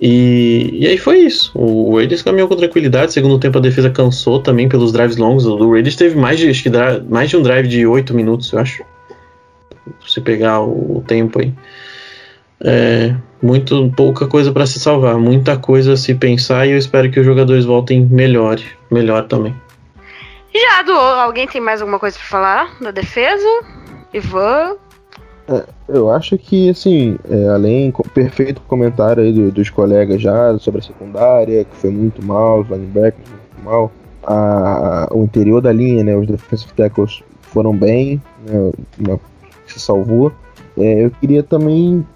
[0.00, 1.52] E, e aí foi isso.
[1.54, 3.12] O Raiders caminhou com tranquilidade.
[3.12, 5.46] Segundo tempo a defesa cansou também pelos drives longos.
[5.46, 6.70] O Raiders teve mais de, acho que,
[7.08, 8.84] mais de um drive de 8 minutos, eu acho.
[10.06, 11.52] Se pegar o, tempo aí.
[12.60, 17.10] É, muito pouca coisa para se salvar, muita coisa a se pensar e eu espero
[17.10, 18.58] que os jogadores voltem melhor,
[18.90, 19.54] melhor também.
[20.54, 23.48] Já do alguém tem mais alguma coisa para falar da defesa?
[24.12, 24.76] Ivan?
[25.48, 30.56] É, eu acho que, assim, é, além do perfeito comentário aí do, dos colegas já
[30.58, 33.92] sobre a secundária, que foi muito mal, os linebackers muito mal,
[34.22, 39.20] a, o interior da linha, né, os defensive tackles foram bem, né, uma,
[39.66, 40.32] se salvou.
[40.78, 42.06] É, eu queria também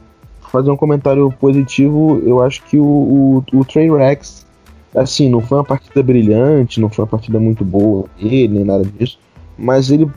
[0.50, 4.46] fazer um comentário positivo, eu acho que o, o, o Trey Rex
[4.94, 8.84] Assim, não foi uma partida brilhante, não foi uma partida muito boa ele, nem nada
[8.84, 9.18] disso,
[9.56, 10.10] mas ele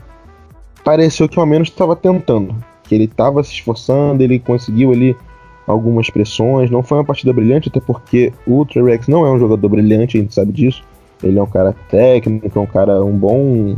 [0.82, 2.54] pareceu que ao menos estava tentando,
[2.84, 5.16] que ele estava se esforçando, ele conseguiu ali
[5.66, 6.70] algumas pressões.
[6.70, 10.20] Não foi uma partida brilhante, até porque o T-Rex não é um jogador brilhante, a
[10.20, 10.82] gente sabe disso.
[11.22, 13.76] Ele é um cara técnico, é um cara, um bom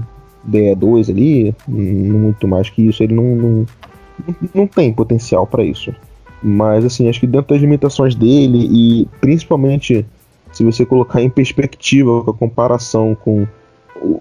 [0.48, 3.66] DE2 ali, muito mais que isso, ele não, não,
[4.54, 5.94] não tem potencial para isso.
[6.42, 10.06] Mas assim, acho que dentro das limitações dele e principalmente
[10.54, 13.46] se você colocar em perspectiva a comparação com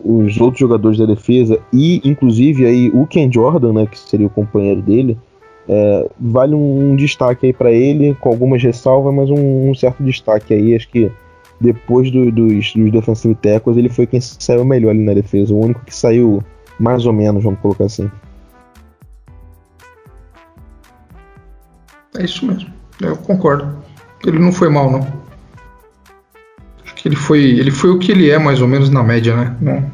[0.03, 4.29] os outros jogadores da defesa e inclusive aí o Ken Jordan, né, que seria o
[4.29, 5.17] companheiro dele,
[5.67, 10.03] é, vale um, um destaque aí pra ele, com algumas ressalvas, mas um, um certo
[10.03, 10.75] destaque aí.
[10.75, 11.11] Acho que
[11.59, 15.59] depois do- dos, dos defensive tackles, ele foi quem saiu melhor ali na defesa, o
[15.59, 16.43] único que saiu
[16.79, 18.09] mais ou menos, vamos colocar assim.
[22.17, 22.69] É isso mesmo.
[23.01, 23.77] Eu concordo.
[24.25, 25.22] Ele não foi mal, não.
[27.03, 29.53] Que ele foi, ele foi o que ele é, mais ou menos, na média, né?
[29.59, 29.91] Não,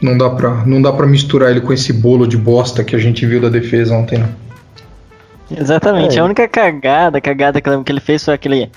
[0.00, 2.98] não dá pra, não dá pra misturar ele com esse bolo de bosta que a
[2.98, 4.28] gente viu da defesa ontem, né?
[5.50, 6.20] Exatamente, É.
[6.20, 8.70] a única cagada, cagada que ele fez foi aquele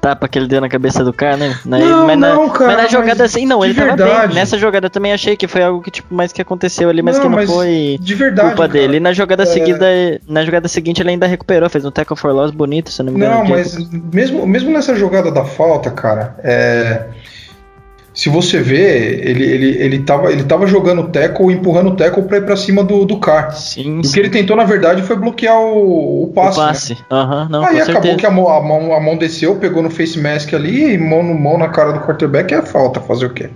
[0.00, 1.58] tapa que ele deu na cabeça do cara, né?
[1.64, 4.26] Na- Não, mas, na, não, cara, mas na jogada mas assim, não, ele tava verdade.
[4.28, 4.34] bem.
[4.36, 7.16] Nessa jogada eu também achei que foi algo que, tipo, mais que aconteceu ali, mas
[7.16, 8.72] Não, que não mas foi de verdade, culpa cara.
[8.72, 8.96] dele.
[8.98, 9.46] E na jogada É.
[9.46, 9.86] seguida,
[10.28, 13.12] na jogada seguinte ele ainda recuperou, fez um tackle for loss bonito, se eu não
[13.12, 13.36] me engano.
[13.36, 13.76] Não, que- mas
[14.12, 17.04] mesmo, mesmo nessa jogada da falta, cara, é,
[18.18, 22.24] se você vê, ele, ele, ele, tava, ele tava jogando o tackle, empurrando o tackle
[22.24, 23.52] pra ir pra cima do, do cara.
[23.52, 24.12] Sim, o sim.
[24.12, 26.58] que ele tentou, na verdade, foi bloquear o, o o passe.
[26.58, 26.66] né?
[26.66, 26.98] passe.
[27.12, 28.16] Aham, não, Aí com acabou certeza.
[28.16, 31.22] que a mão, a, mão, a mão desceu, pegou no face mask ali, e mão,
[31.22, 33.50] no, mão na cara do quarterback é falta, fazer o quê?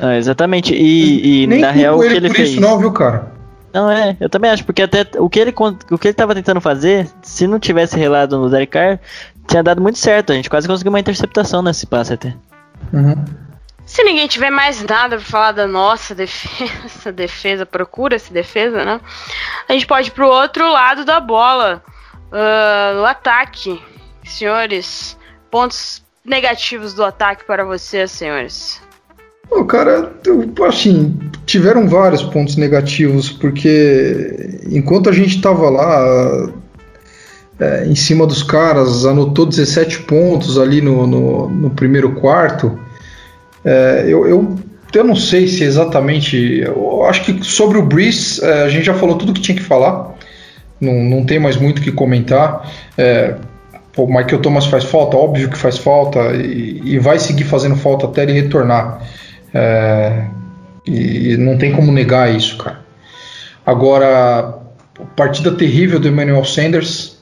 [0.00, 0.74] Ah, exatamente.
[0.74, 2.48] E, e Nem na real o que ele ele por fez.
[2.50, 3.28] isso não, viu, cara?
[3.72, 5.54] Não, é, eu também acho, porque até o que ele,
[5.92, 8.98] o que ele tava tentando fazer, se não tivesse relado no Derek Carr,
[9.46, 10.32] tinha dado muito certo.
[10.32, 12.34] A gente quase conseguiu uma interceptação nesse passe até.
[12.92, 13.14] Uhum.
[13.88, 19.00] Se ninguém tiver mais nada pra falar da nossa defesa, defesa, procura-se defesa, né?
[19.66, 21.82] A gente pode ir pro outro lado da bola.
[22.30, 23.82] Ah, o ataque.
[24.26, 25.16] Senhores,
[25.50, 28.78] pontos negativos do ataque para vocês, senhores.
[29.48, 36.52] Pô, cara, eu, assim, tiveram vários pontos negativos, porque enquanto a gente tava lá
[37.58, 42.78] é, em cima dos caras, anotou 17 pontos ali no, no, no primeiro quarto,
[43.64, 44.56] é, eu, eu,
[44.94, 46.60] eu não sei se exatamente.
[46.64, 49.62] Eu acho que sobre o Breeze, é, a gente já falou tudo que tinha que
[49.62, 50.14] falar,
[50.80, 52.70] não, não tem mais muito o que comentar.
[52.96, 53.34] É,
[53.96, 58.06] o Michael Thomas faz falta, óbvio que faz falta, e, e vai seguir fazendo falta
[58.06, 59.02] até ele retornar.
[59.52, 60.24] É,
[60.86, 62.80] e não tem como negar isso, cara.
[63.66, 64.54] Agora,
[65.14, 67.18] partida terrível do Emmanuel Sanders.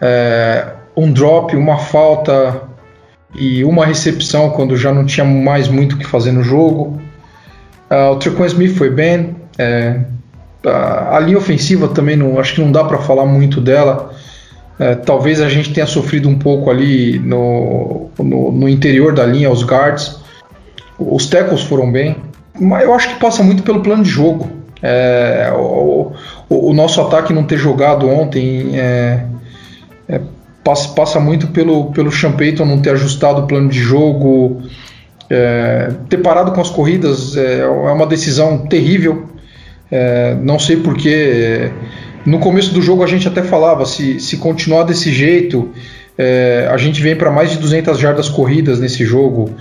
[0.00, 0.66] É,
[0.96, 2.62] um drop, uma falta
[3.34, 7.00] e uma recepção quando já não tinha mais muito o que fazer no jogo.
[7.90, 9.36] Ah, o Trequan Smith foi bem.
[9.58, 10.00] É,
[10.64, 14.12] a, a linha ofensiva também não, acho que não dá para falar muito dela.
[14.78, 19.50] É, talvez a gente tenha sofrido um pouco ali no, no, no interior da linha,
[19.50, 20.18] os guards.
[20.98, 22.16] Os tackles foram bem,
[22.58, 24.50] mas eu acho que passa muito pelo plano de jogo.
[24.82, 26.12] É, o,
[26.48, 29.24] o- o nosso ataque não ter jogado ontem é,
[30.08, 30.20] é,
[30.94, 34.62] passa, muito pelo, pelo Sean Payton não ter ajustado o plano de jogo,
[35.30, 39.26] é, ter parado com as corridas é, é uma decisão terrível.
[39.90, 41.70] É, não sei porque
[42.24, 45.70] no começo do jogo a gente até falava se, se continuar desse jeito
[46.18, 49.54] é, a gente vem para mais de 200 jardas corridas nesse jogo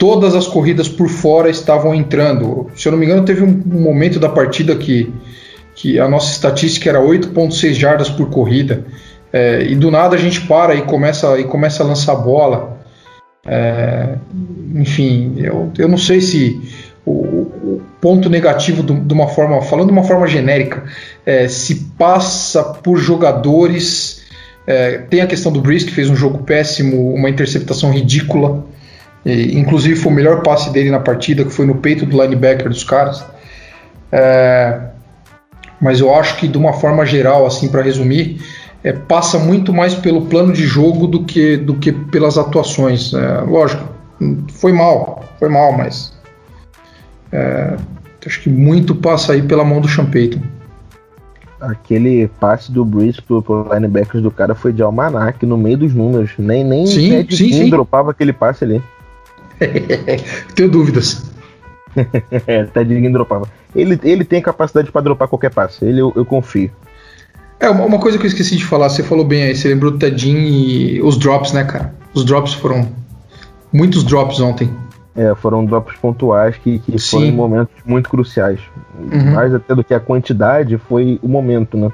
[0.00, 2.68] todas as corridas por fora estavam entrando.
[2.74, 5.12] Se eu não me engano, teve um, um momento da partida que,
[5.74, 8.82] que a nossa estatística era 8,6 jardas por corrida.
[9.32, 12.78] É, e do nada a gente para e começa, e começa a lançar bola.
[13.46, 14.16] É,
[14.74, 16.60] enfim, eu, eu não sei se
[17.06, 20.84] o, o ponto negativo do- de uma forma, falando de uma forma genérica,
[21.24, 24.20] é, se passa por jogadores.
[24.66, 28.64] é, tem a questão do Brice, que fez um jogo péssimo, uma interceptação ridícula.
[29.24, 32.68] E, inclusive foi o melhor passe dele na partida, que foi no peito do linebacker
[32.68, 33.24] dos caras.
[34.12, 34.78] É,
[35.80, 38.40] mas eu acho que de uma forma geral, assim, para resumir,
[38.82, 43.12] é, passa muito mais pelo plano de jogo do que, do que pelas atuações.
[43.12, 43.88] É, lógico,
[44.48, 46.12] foi mal, foi mal, mas
[47.32, 47.76] é,
[48.26, 50.40] acho que muito passa aí pela mão do Sean Payton.
[51.60, 55.94] Aquele passe do Breeze pro, pro linebackers do cara foi de almanac no meio dos
[55.94, 56.32] números.
[56.38, 57.70] Nem, nem Sim, Ted sim, sim.
[57.70, 58.82] dropava aquele passe ali.
[60.54, 61.28] Tenho dúvidas.
[62.46, 63.48] É, Ted Ginn dropava.
[63.74, 65.84] Ele, ele tem capacidade pra dropar qualquer passe.
[65.84, 66.70] Ele eu, eu confio.
[67.60, 69.90] É, uma, uma coisa que eu esqueci de falar, você falou bem aí, você lembrou
[69.90, 71.94] do Tedinho e os drops, né, cara?
[72.14, 72.88] Os drops foram
[73.70, 74.70] muitos drops ontem.
[75.14, 77.28] É, foram drops pontuais que, que foram Sim.
[77.28, 78.60] em momentos muito cruciais.
[78.98, 79.34] Uhum.
[79.34, 81.90] Mais até do que a quantidade foi o momento, né?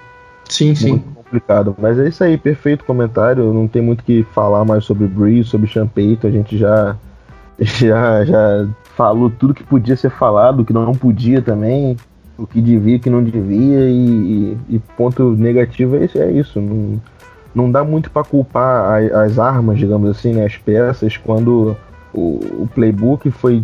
[0.48, 0.90] Sim, sim.
[0.90, 1.74] Muito complicado.
[1.78, 3.52] Mas é isso aí, perfeito comentário.
[3.52, 6.28] Não tem muito o que falar mais sobre Breeze, sobre Payton.
[6.28, 6.96] A gente já,
[7.58, 11.96] já, já falou tudo que podia ser falado, que não podia também,
[12.38, 13.88] o que devia, o que não devia.
[13.88, 16.18] E, e- e ponto negativo é isso.
[16.18, 16.60] É isso.
[16.60, 17.00] Não,
[17.54, 21.74] não dá muito para culpar as, as, armas, digamos assim, né, as peças, quando
[22.12, 23.62] o, o playbook foi,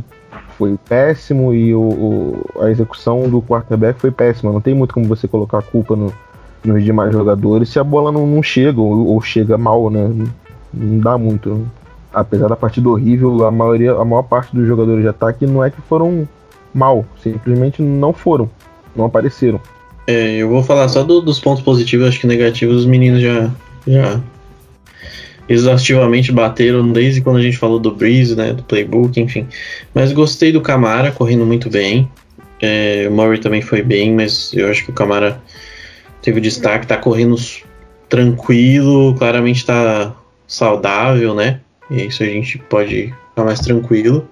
[0.56, 4.50] foi péssimo e o, o, a execução do quarterback foi péssima.
[4.52, 6.12] Não tem muito como você colocar a culpa no,
[6.64, 10.10] nos demais jogadores se a bola não, não chega ou, ou chega mal, né?
[10.72, 11.66] Não dá muito.
[12.14, 15.70] Apesar da partida horrível, a maioria, a maior parte dos jogadores de ataque não é
[15.70, 16.26] que foram
[16.74, 18.50] mal, simplesmente não foram,
[18.94, 19.60] não apareceram.
[20.06, 23.50] É, eu vou falar só do, dos pontos positivos, acho que negativos os meninos já,
[23.86, 24.20] já
[25.48, 29.46] exaustivamente bateram desde quando a gente falou do Breeze, né, do playbook, enfim.
[29.94, 32.10] Mas gostei do Camara correndo muito bem.
[32.60, 35.40] É, o Murray também foi bem, mas eu acho que o Camara
[36.22, 37.36] teve destaque, tá correndo
[38.08, 40.14] tranquilo, claramente tá
[40.46, 41.60] saudável, né?
[41.90, 44.28] E isso a gente pode ficar mais tranquilo.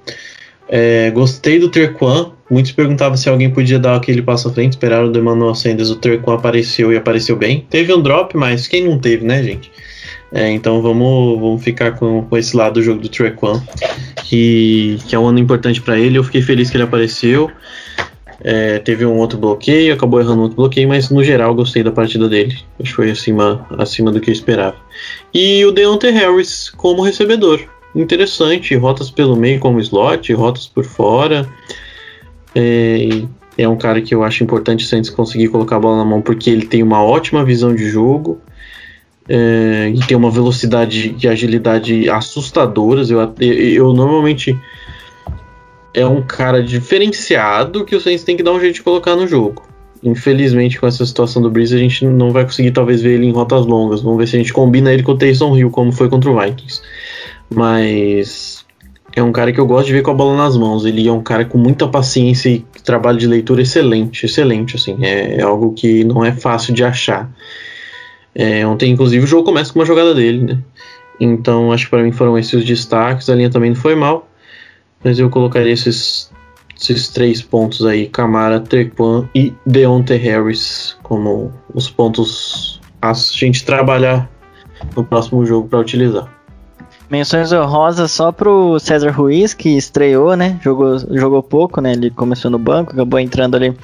[0.73, 2.31] É, gostei do Terquan.
[2.49, 4.75] Muitos perguntavam se alguém podia dar aquele passo à frente.
[4.75, 5.91] Esperaram o Emmanuel Sanders.
[5.91, 7.67] O Terquan apareceu e apareceu bem.
[7.69, 9.71] Teve um drop, mas quem não teve, né, gente?
[10.33, 13.61] É, então vamos, vamos ficar com, com esse lado do jogo do Trequan,
[14.25, 16.17] que, que é um ano importante para ele.
[16.17, 17.51] Eu fiquei feliz que ele apareceu.
[18.43, 22.29] É, teve um outro bloqueio, acabou errando outro bloqueio, mas no geral gostei da partida
[22.29, 22.57] dele.
[22.79, 24.77] Acho que foi acima, acima do que eu esperava.
[25.35, 27.61] E o Deontay Harris como recebedor
[27.95, 31.49] interessante, rotas pelo meio como slot, rotas por fora.
[32.55, 33.23] É,
[33.57, 36.23] é um cara que eu acho importante se antes conseguir colocar a bola na mão,
[36.23, 38.41] porque ele tem uma ótima visão de jogo
[39.29, 43.11] é, e tem uma velocidade e agilidade assustadoras.
[43.11, 44.59] Eu, eu, eu, normalmente
[45.93, 49.27] é um cara diferenciado que o Saints tem que dar um jeito de colocar no
[49.27, 49.63] jogo.
[50.03, 53.33] Infelizmente, com essa situação do Breeze, a gente não vai conseguir talvez ver ele em
[53.33, 54.01] rotas longas.
[54.01, 56.41] Vamos ver se a gente combina ele com o Taysom Hill, como foi contra o
[56.41, 56.81] Vikings.
[57.53, 58.65] Mas
[59.15, 60.85] é um cara que eu gosto de ver com a bola nas mãos.
[60.85, 64.97] Ele é um cara com muita paciência e trabalho de leitura excelente, excelente, assim.
[65.05, 67.31] É, é algo que não é fácil de achar.
[68.35, 70.59] É, ontem, inclusive, o jogo começa com uma jogada dele, né?
[71.19, 73.29] Então, acho que para mim foram esses os destaques.
[73.29, 74.29] A linha também não foi mal,
[75.05, 76.31] mas eu colocaria esses,
[76.81, 84.31] esses três pontos aí: Camara, Trequan e Deontay Harris como os pontos a gente trabalhar
[84.97, 86.40] no próximo jogo para utilizar.
[87.11, 90.61] Menções honrosas só pro César Ruiz, que estreou, né?
[90.63, 91.93] Jogou, jogou pouco, né?
[91.93, 93.77] Ele começou no banco, acabou entrando ali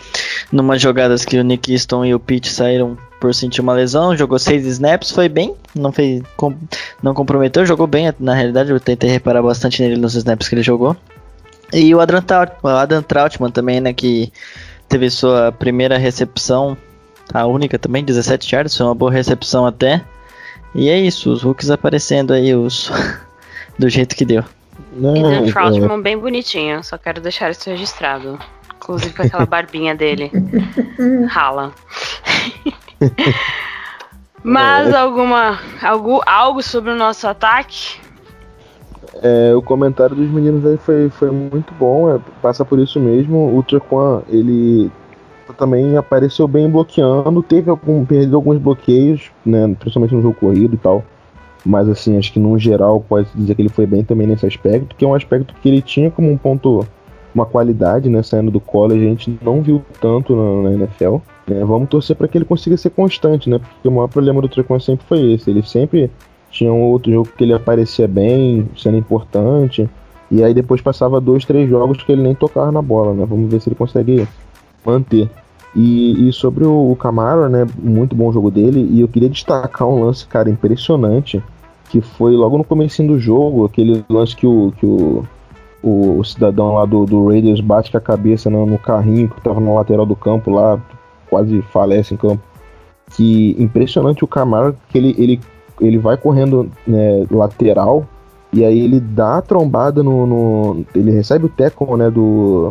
[0.53, 4.17] numa jogadas que o Nick Easton e o Pete saíram por sentir uma lesão.
[4.17, 6.55] Jogou seis snaps, foi bem, não fez, com,
[7.03, 8.15] não comprometeu, jogou bem.
[8.21, 10.97] Na realidade, eu tentei reparar bastante nele nos snaps que ele jogou.
[11.73, 13.93] E o Adam, Traut, o Adam Trautman também, né?
[13.93, 14.33] Que
[14.89, 16.77] teve sua primeira recepção,
[17.35, 20.01] a única também, 17 yards, foi uma boa recepção até.
[20.75, 22.91] E é isso, os hooks aparecendo aí, os
[23.79, 24.45] do jeito que deu.
[24.93, 26.03] Não, e o Troutman é...
[26.03, 28.39] bem bonitinho, só quero deixar isso registrado.
[28.77, 30.31] Inclusive com aquela barbinha dele.
[31.29, 31.73] Rala.
[34.43, 34.97] Mas é.
[34.97, 35.59] alguma.
[35.83, 37.99] Algo, algo sobre o nosso ataque?
[39.23, 43.57] É, o comentário dos meninos aí foi, foi muito bom, é, passa por isso mesmo.
[43.57, 44.91] O Trequan, ele
[45.55, 50.79] também apareceu bem bloqueando, teve algum, perdeu alguns bloqueios, né, principalmente no jogo corrido e
[50.79, 51.05] tal.
[51.65, 54.95] Mas assim, acho que no geral pode dizer que ele foi bem também nesse aspecto,
[54.95, 56.87] que é um aspecto que ele tinha como um ponto,
[57.35, 61.17] uma qualidade, né, saindo do college, a gente não viu tanto na, na NFL.
[61.47, 64.49] Né, vamos torcer para que ele consiga ser constante, né, porque o maior problema do
[64.49, 66.11] Trequan sempre foi esse, ele sempre
[66.51, 69.89] tinha um outro jogo que ele aparecia bem, sendo importante,
[70.31, 73.51] e aí depois passava dois, três jogos que ele nem tocava na bola, né, vamos
[73.51, 74.27] ver se ele consegue
[74.87, 75.29] manter.
[75.75, 79.29] E, e, sobre o, o Camara, né, muito bom o jogo dele, e eu queria
[79.29, 81.43] destacar um lance, cara, impressionante,
[81.91, 85.23] que foi logo no começo do jogo, aquele lance que o, que o,
[85.83, 89.41] o, o cidadão lá do, do Raiders bate com a cabeça no, no carrinho que
[89.43, 90.81] tava na lateral do campo lá,
[91.29, 92.43] quase falece em campo.
[93.11, 95.41] Que impressionante o Camara, que ele, ele,
[95.79, 98.07] ele vai correndo né, lateral,
[98.53, 100.87] e aí ele dá a trombada no, no.
[100.95, 102.71] ele recebe o tackle né, do,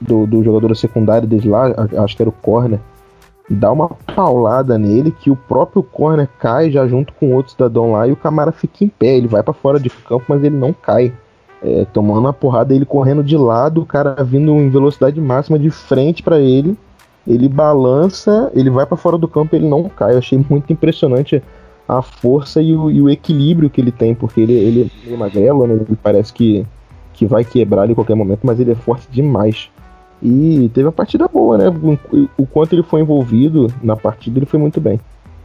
[0.00, 1.72] do, do jogador secundário desde lá,
[2.02, 2.80] acho que era o corner,
[3.50, 8.06] dá uma paulada nele que o próprio corner cai já junto com outro cidadão lá
[8.06, 9.16] e o Camara fica em pé.
[9.16, 11.12] Ele vai para fora de campo, mas ele não cai.
[11.60, 15.70] É, tomando uma porrada, ele correndo de lado, o cara vindo em velocidade máxima de
[15.70, 16.76] frente para ele.
[17.26, 20.14] Ele balança, ele vai para fora do campo ele não cai.
[20.14, 21.42] Eu achei muito impressionante
[21.88, 25.66] a força e o, e o equilíbrio que ele tem, porque ele, ele é magrelo,
[25.66, 25.74] né?
[25.74, 26.64] Ele parece que,
[27.14, 29.70] que vai quebrar em qualquer momento, mas ele é forte demais.
[30.22, 31.64] E teve uma partida boa, né?
[32.36, 35.00] O, quanto ele foi envolvido na partida, ele foi muito bem.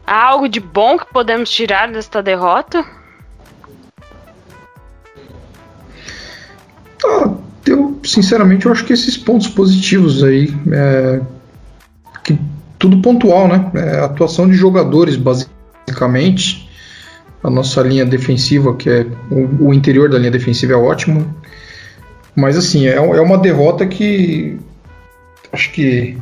[0.06, 2.84] Há algo de bom que podemos tirar desta derrota?
[7.06, 7.34] Ah,
[7.66, 11.22] eu, sinceramente, eu acho que esses pontos positivos aí, é,
[12.24, 12.38] que
[12.80, 13.72] tudo pontual, né?
[13.76, 15.54] É, atuação de jogadores, basicamente
[15.86, 16.70] basicamente.
[17.44, 21.36] A nossa linha defensiva, que é o, o interior da linha defensiva é ótimo.
[22.36, 24.58] Mas assim, é, é uma derrota que
[25.52, 26.18] acho que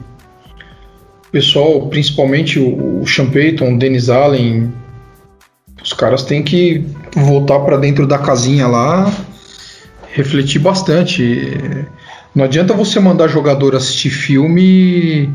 [1.27, 4.71] o pessoal, principalmente o, o Sean Payton, o Dennis Allen,
[5.81, 6.85] os caras têm que
[7.15, 9.11] voltar para dentro da casinha lá,
[10.13, 11.57] refletir bastante.
[12.35, 15.29] Não adianta você mandar jogador assistir filme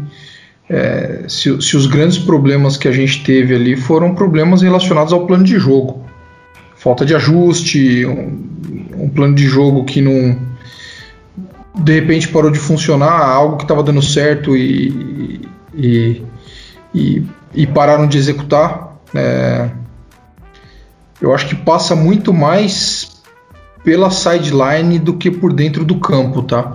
[0.69, 5.27] é, se, se, os grandes problemas que a gente teve ali foram problemas relacionados ao
[5.27, 6.05] plano de jogo.
[6.77, 8.45] Falta de ajuste, um,
[8.99, 10.37] um plano de jogo que não.
[11.77, 15.41] De repente parou de funcionar, algo que estava dando certo e,
[15.75, 16.23] e,
[16.95, 17.23] e,
[17.55, 18.97] e, pararam de executar.
[19.15, 19.71] É,
[21.21, 23.23] eu acho que passa muito mais
[23.85, 26.75] pela sideline do que por dentro do campo, tá?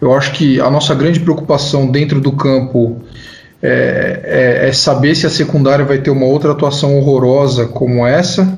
[0.00, 3.02] Eu acho que a nossa grande preocupação dentro do campo
[3.60, 4.20] é,
[4.62, 8.56] é, é, saber se a secundária vai ter uma outra atuação horrorosa como essa,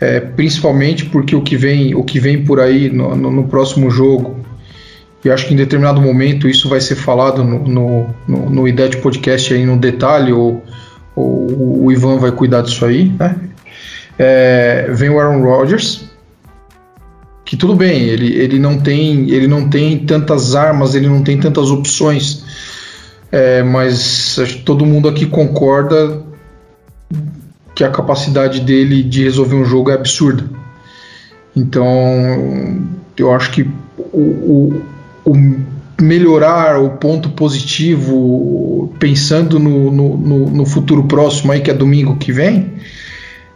[0.00, 3.90] é, principalmente porque o que vem, o que vem por aí no, no, no, próximo
[3.90, 4.36] jogo,
[5.26, 9.52] e acho que em determinado momento isso vai ser falado no, no, no, no Podcast
[9.52, 10.62] aí no detalhe, ou,
[11.14, 13.36] ou o Ivan vai cuidar disso aí, né?
[14.18, 16.04] É, vem o Aaron Rodgers,
[17.44, 21.38] que tudo bem, ele, ele, não tem, ele não tem tantas armas, ele não tem
[21.38, 22.44] tantas opções
[23.30, 26.22] é, mas todo mundo aqui concorda
[27.74, 30.48] que a capacidade dele de resolver um jogo é absurda.
[31.54, 31.86] Então,
[33.16, 33.68] eu acho que
[33.98, 34.80] o,
[35.26, 35.34] o
[36.00, 42.32] melhorar o ponto positivo, pensando no, no, no, futuro próximo, aí que é domingo que
[42.32, 42.74] vem,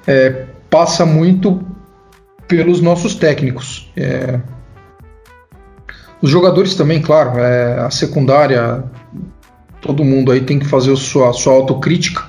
[0.06, 1.60] é, passa muito
[2.48, 3.90] pelos nossos técnicos.
[3.94, 4.40] É,
[6.22, 8.84] os jogadores também, claro, é, a secundária
[9.80, 12.24] todo mundo aí tem que fazer a sua, a sua autocrítica.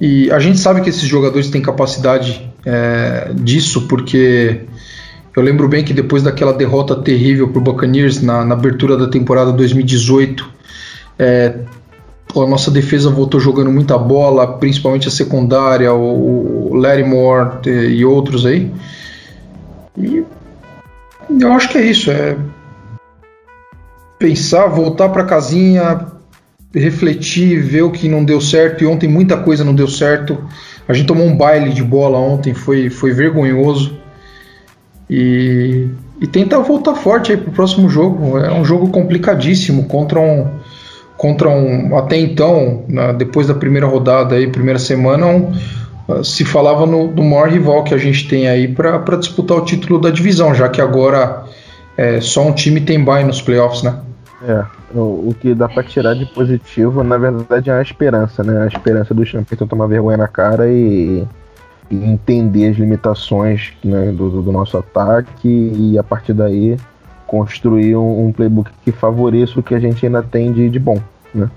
[0.00, 4.62] E a gente sabe que esses jogadores têm capacidade é, disso, porque
[5.36, 9.08] eu lembro bem que depois daquela derrota terrível para o Buccaneers na, na, abertura da
[9.08, 10.48] temporada 2018,
[11.18, 11.54] é,
[12.34, 18.04] a nossa defesa voltou jogando muita bola, principalmente a secundária, o, o Larry Moore e
[18.04, 18.70] outros aí.
[19.96, 20.24] E
[21.40, 22.36] eu acho que é isso, é
[24.18, 26.06] pensar, voltar para casinha,
[26.74, 28.82] refletir, ver o que não deu certo.
[28.82, 30.42] E ontem muita coisa não deu certo.
[30.88, 34.03] A gente tomou um baile de bola ontem, foi, foi vergonhoso.
[35.08, 35.88] E,
[36.20, 38.38] e tentar voltar forte aí pro próximo jogo.
[38.38, 40.48] É um jogo complicadíssimo contra um
[41.16, 42.84] contra um até então,
[43.16, 45.52] depois da primeira rodada aí, primeira semana, um,
[46.22, 49.98] se falava no, do maior rival que a gente tem aí para disputar o título
[49.98, 51.44] da divisão, já que agora
[51.96, 53.98] é, só um time tem bye nos playoffs, né?
[54.46, 58.64] É, o, o que dá pra tirar de positivo, na verdade, é a esperança, né?
[58.64, 61.24] A esperança do Champeyton tomar vergonha na cara e,
[61.90, 66.76] e entender as limitações né, do, do, nosso ataque e a partir daí
[67.26, 71.00] construir um, um, playbook que favoreça o que a gente ainda tem de, de bom,
[71.34, 71.50] né?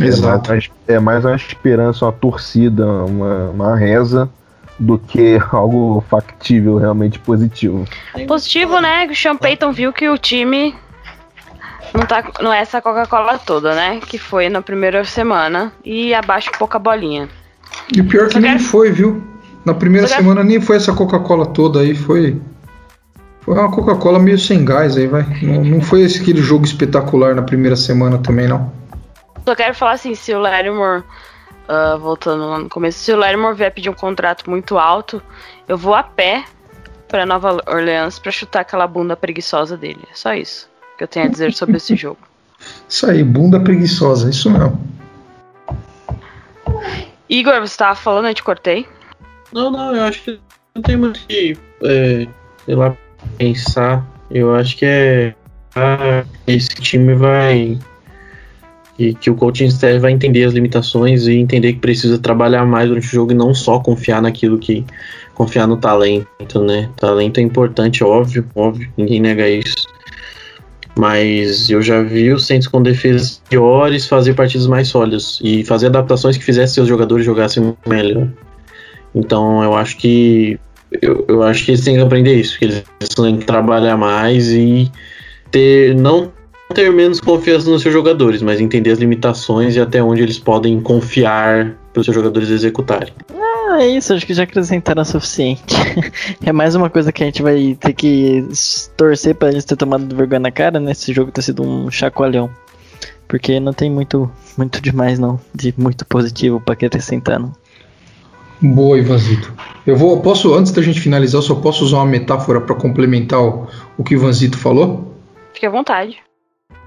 [0.00, 0.50] Exato.
[0.50, 4.28] É mais, é mais uma esperança, uma torcida, uma, uma reza
[4.78, 7.84] do que algo factível, realmente positivo.
[8.26, 9.06] Positivo, né?
[9.10, 10.74] O Sean Payton viu que o time
[11.92, 14.00] não, tá, não é essa Coca-Cola toda, né?
[14.00, 17.28] Que foi na primeira semana e abaixo pouca bolinha.
[17.94, 19.22] E o pior é que nem foi, viu?
[19.68, 22.40] Na primeira semana nem foi essa Coca-Cola toda aí, foi.
[23.42, 25.26] Foi uma Coca-Cola meio sem gás aí, vai.
[25.42, 28.72] Não, não foi esse aquele jogo espetacular na primeira semana também, não.
[29.44, 33.56] Só quero falar assim, se o Larimore, uh, voltando lá no começo, se o Larimore
[33.56, 35.20] vier pedir um contrato muito alto,
[35.68, 36.44] eu vou a pé
[37.06, 40.00] para Nova Orleans para chutar aquela bunda preguiçosa dele.
[40.10, 40.66] É só isso
[40.96, 42.20] que eu tenho a dizer sobre esse jogo.
[42.88, 44.80] Isso aí, bunda preguiçosa, isso mesmo.
[47.28, 48.86] Igor, você estava falando, eu te cortei?
[49.52, 50.38] Não, não, eu acho que
[50.74, 52.26] não tem muito que, é,
[52.64, 52.96] sei lá,
[53.36, 54.06] pensar.
[54.30, 55.34] Eu acho que é.
[55.74, 57.78] Ah, esse time vai.
[58.98, 62.88] E que o coaching staff vai entender as limitações e entender que precisa trabalhar mais
[62.88, 64.84] durante o jogo e não só confiar naquilo que.
[65.34, 66.90] confiar no talento, né?
[66.96, 69.86] Talento é importante, óbvio, óbvio, ninguém nega isso.
[70.98, 75.86] Mas eu já vi os Saints com defesas piores fazer partidas mais sólidas e fazer
[75.86, 78.28] adaptações que fizessem seus jogadores jogassem melhor.
[79.14, 80.58] Então eu acho que
[81.02, 82.84] eu, eu acho que eles têm que aprender isso, que eles
[83.14, 84.90] têm que trabalhar mais e
[85.50, 86.32] ter não
[86.74, 90.80] ter menos confiança nos seus jogadores, mas entender as limitações e até onde eles podem
[90.80, 93.12] confiar para os seus jogadores executarem.
[93.34, 95.74] Ah, é isso, acho que já acrescentaram o suficiente.
[96.44, 98.46] é mais uma coisa que a gente vai ter que
[98.96, 100.92] torcer para eles ter tomado vergonha na cara, né?
[100.92, 102.50] Esse jogo ter sido um chacoalhão.
[103.26, 107.52] Porque não tem muito, muito demais não, de muito positivo para acrescentar não.
[108.60, 109.52] Boa, Ivanzito.
[109.86, 113.40] Eu vou, posso, antes da gente finalizar, eu só posso usar uma metáfora para complementar
[113.40, 115.16] o, o que o Ivanzito falou?
[115.54, 116.18] Fique à vontade.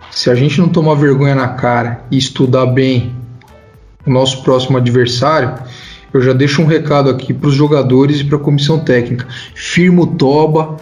[0.10, 3.16] Se a gente não tomar vergonha na cara e estudar bem
[4.06, 5.56] o nosso próximo adversário,
[6.14, 9.26] eu já deixo um recado aqui para os jogadores e para a comissão técnica.
[9.56, 10.76] Firma o toba,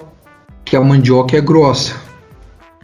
[0.66, 2.02] que a mandioca é grossa.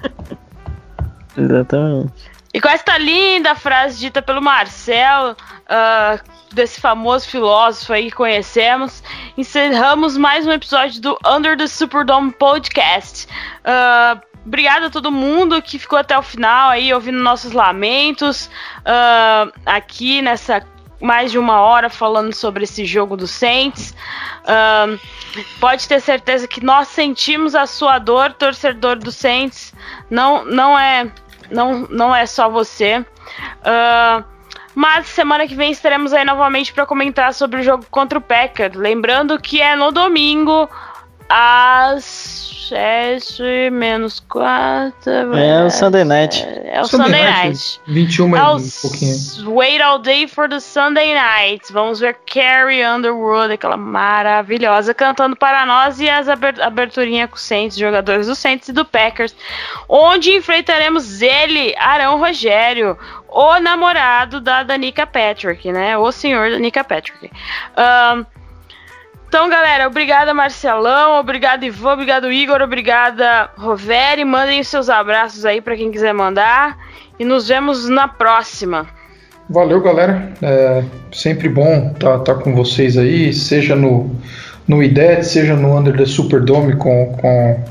[1.36, 2.36] Exatamente.
[2.54, 6.20] E com esta linda frase dita pelo Marcelo, uh,
[6.56, 9.04] desse famoso filósofo aí que conhecemos,
[9.38, 13.28] encerramos mais um episódio do Under the Superdome Podcast.
[13.60, 18.50] Uh, obrigado a todo mundo que ficou até o final aí ouvindo nossos lamentos
[18.80, 20.66] uh, aqui nessa
[21.02, 23.94] mais de uma hora falando sobre esse jogo do Saints.
[24.44, 24.98] Uh,
[25.60, 29.74] pode ter certeza que nós sentimos a sua dor, torcedor do Saints.
[30.10, 31.12] Não, não é
[31.52, 33.00] não, não é só você.
[33.00, 34.35] Uh,
[34.76, 38.74] mas semana que vem estaremos aí novamente para comentar sobre o jogo contra o Packer.
[38.76, 40.70] Lembrando que é no domingo,
[41.30, 45.36] às 7 menos 4.
[45.36, 46.44] É o Sunday Night.
[46.44, 47.46] É, o Sunday, Sunday Night.
[47.46, 47.82] night.
[47.88, 49.56] 21 é um pouquinho.
[49.56, 51.72] Wait all day for the Sunday Night.
[51.72, 57.78] Vamos ver Carrie Underwood, aquela maravilhosa, cantando para nós e as aberturinhas com o Saints,
[57.78, 59.36] jogadores do Saints e do Packers.
[59.88, 62.98] Onde enfrentaremos ele, Arão Rogério,
[63.30, 65.98] o namorado da Danica Patrick, né?
[65.98, 67.30] O senhor Danica Patrick.
[67.78, 68.26] Um,
[69.28, 74.24] então, galera, obrigada Marcelão, obrigado Ivan, obrigado Igor, obrigada Roveri.
[74.24, 76.78] Mandem os seus abraços aí para quem quiser mandar.
[77.20, 78.88] E nos vemos na próxima.
[79.50, 80.34] Valeu, galera.
[80.42, 84.10] É sempre bom estar tá, tá com vocês aí, seja no,
[84.68, 87.64] no IDET, seja no Under the Superdome, com, com,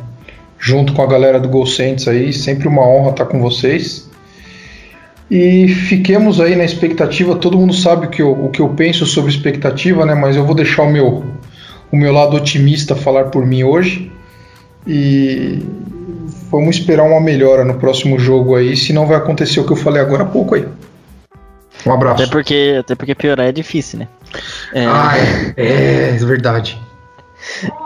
[0.58, 2.32] junto com a galera do Gol Saints aí.
[2.32, 4.08] Sempre uma honra estar tá com vocês.
[5.30, 7.34] E fiquemos aí na expectativa.
[7.34, 10.14] Todo mundo sabe o que eu, o que eu penso sobre expectativa, né?
[10.14, 11.24] Mas eu vou deixar o meu,
[11.94, 14.10] o meu lado otimista falar por mim hoje.
[14.86, 15.62] E
[16.50, 19.76] vamos esperar uma melhora no próximo jogo aí, se não vai acontecer o que eu
[19.76, 20.68] falei agora há pouco aí.
[21.86, 22.22] Um abraço.
[22.22, 24.08] Até porque, até porque piorar é difícil, né?
[24.74, 24.84] É...
[24.86, 26.80] Ah, é, é, é verdade.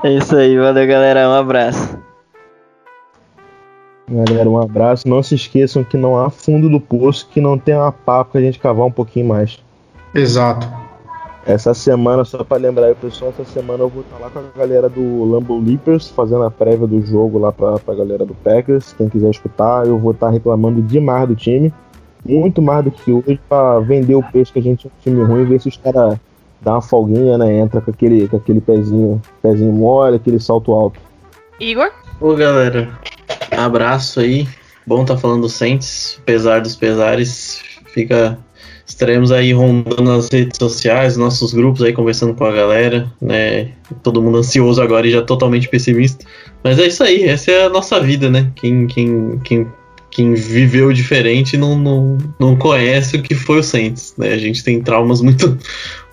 [0.02, 1.98] É isso aí, valeu galera, um abraço.
[4.08, 5.06] Galera, um abraço.
[5.06, 8.40] Não se esqueçam que não há fundo do poço, que não tem uma papo pra
[8.40, 9.58] gente cavar um pouquinho mais.
[10.14, 10.66] Exato.
[11.48, 14.42] Essa semana, só para lembrar aí, pessoal, essa semana eu vou estar lá com a
[14.54, 18.92] galera do Lambo Leapers, fazendo a prévia do jogo lá pra, pra galera do Packers.
[18.92, 21.72] Quem quiser escutar, eu vou estar reclamando demais do time.
[22.22, 25.24] Muito mais do que hoje, pra vender o peixe que a gente é um time
[25.24, 26.18] ruim e ver se os caras
[26.60, 27.56] dão uma folguinha, né?
[27.56, 31.00] Entra com aquele, com aquele pezinho, pezinho mole, aquele salto alto.
[31.58, 31.90] Igor?
[32.20, 32.90] Ô galera,
[33.56, 34.46] abraço aí.
[34.86, 37.62] Bom tá falando do Saints, apesar dos pesares.
[37.86, 38.38] Fica
[38.98, 43.68] Estaremos aí rondando nas redes sociais, nossos grupos aí conversando com a galera, né?
[44.02, 46.26] Todo mundo ansioso agora e já totalmente pessimista.
[46.64, 48.50] Mas é isso aí, essa é a nossa vida, né?
[48.56, 49.68] Quem, quem, quem,
[50.10, 54.32] quem viveu diferente não, não, não conhece o que foi o Saints, né?
[54.32, 55.56] A gente tem traumas muito,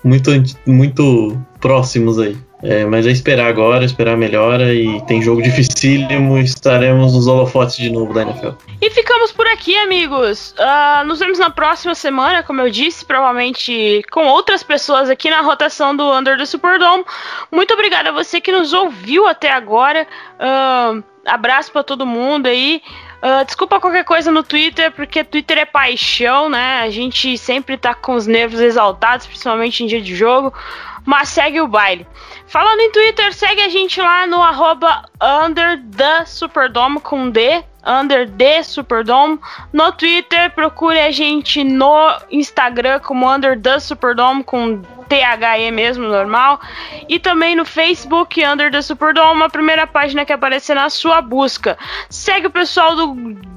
[0.04, 0.30] muito,
[0.64, 2.36] muito próximos aí.
[2.62, 7.76] É, mas é esperar agora, esperar a melhora e tem jogo dificílimo, estaremos nos holofotes
[7.76, 8.50] de novo da NFL.
[8.80, 10.54] E ficamos por aqui, amigos.
[10.58, 15.42] Uh, nos vemos na próxima semana, como eu disse, provavelmente com outras pessoas aqui na
[15.42, 17.04] rotação do Under the Superdome.
[17.52, 20.06] Muito obrigada a você que nos ouviu até agora.
[20.40, 22.80] Uh, abraço para todo mundo aí.
[23.16, 26.80] Uh, desculpa qualquer coisa no Twitter, porque Twitter é paixão, né?
[26.80, 30.52] A gente sempre tá com os nervos exaltados, principalmente em dia de jogo.
[31.06, 32.06] Mas segue o baile.
[32.48, 38.28] Falando em Twitter, segue a gente lá no arroba under the Superdome com D, under
[38.28, 39.38] the Superdome.
[39.72, 46.60] No Twitter, procure a gente no Instagram como under the Superdome com THE mesmo, normal.
[47.08, 51.78] E também no Facebook, Under the Superdome, a primeira página que aparecer na sua busca.
[52.10, 53.14] Segue o pessoal do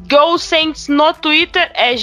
[0.08, 1.96] Go Saints no Twitter, é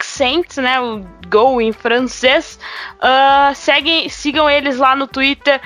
[0.00, 0.80] Saints, né?
[0.80, 2.58] O Go em francês.
[2.96, 5.60] Uh, segue, sigam eles lá no Twitter.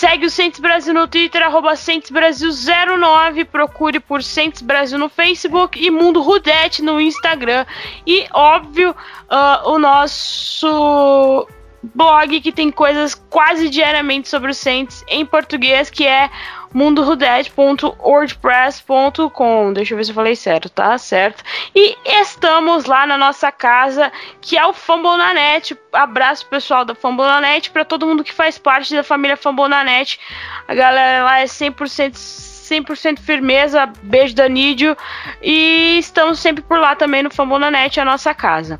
[0.00, 3.44] Segue o Saints Brasil no Twitter, arroba Brasil09.
[3.44, 7.66] Procure por Saints Brasil no Facebook e Mundo Rudete no Instagram.
[8.06, 11.46] E, óbvio, uh, o nosso
[11.82, 16.30] blog que tem coisas quase diariamente sobre o Saints em português, que é
[16.72, 19.72] mundorudete.wordpress.com.
[19.72, 20.96] Deixa eu ver se eu falei certo, tá?
[20.98, 21.42] Certo.
[21.74, 25.76] E estamos lá na nossa casa, que é o Fambonanet.
[25.92, 30.20] Abraço pessoal da Fambonanet para todo mundo que faz parte da família Fambonanet.
[30.68, 34.96] A galera lá é 100% 100% firmeza, beijo da Nídio.
[35.42, 38.78] E estamos sempre por lá também no Fambonanet, a nossa casa.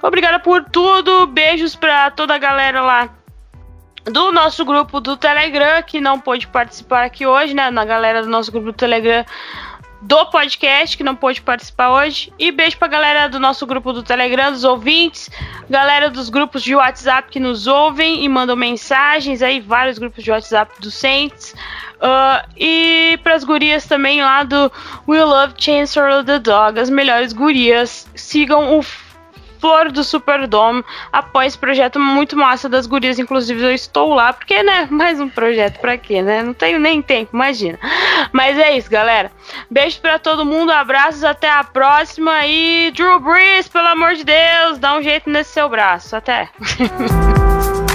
[0.00, 1.26] Obrigada por tudo.
[1.26, 3.08] Beijos pra toda a galera lá
[4.04, 7.70] do nosso grupo do Telegram, que não pôde participar aqui hoje, né?
[7.70, 9.24] Na galera do nosso grupo do Telegram
[10.02, 12.32] do podcast, que não pôde participar hoje.
[12.38, 15.30] E beijo pra galera do nosso grupo do Telegram, dos ouvintes,
[15.70, 20.30] galera dos grupos de WhatsApp que nos ouvem e mandam mensagens aí, vários grupos de
[20.30, 21.54] WhatsApp do Saints.
[22.02, 24.72] Uh, e pras gurias também lá do
[25.06, 28.08] We Love Chancellor the Dog, as melhores gurias.
[28.16, 28.82] Sigam o
[29.62, 33.20] Flor do Superdome após projeto muito massa das gurias.
[33.20, 34.88] Inclusive, eu estou lá, porque, né?
[34.90, 36.42] Mais um projeto pra quê, né?
[36.42, 37.78] Não tenho nem tempo, imagina.
[38.32, 39.30] Mas é isso, galera.
[39.70, 42.44] Beijo pra todo mundo, abraços, até a próxima.
[42.44, 46.16] E Drew Brees, pelo amor de Deus, dá um jeito nesse seu braço.
[46.16, 46.48] Até.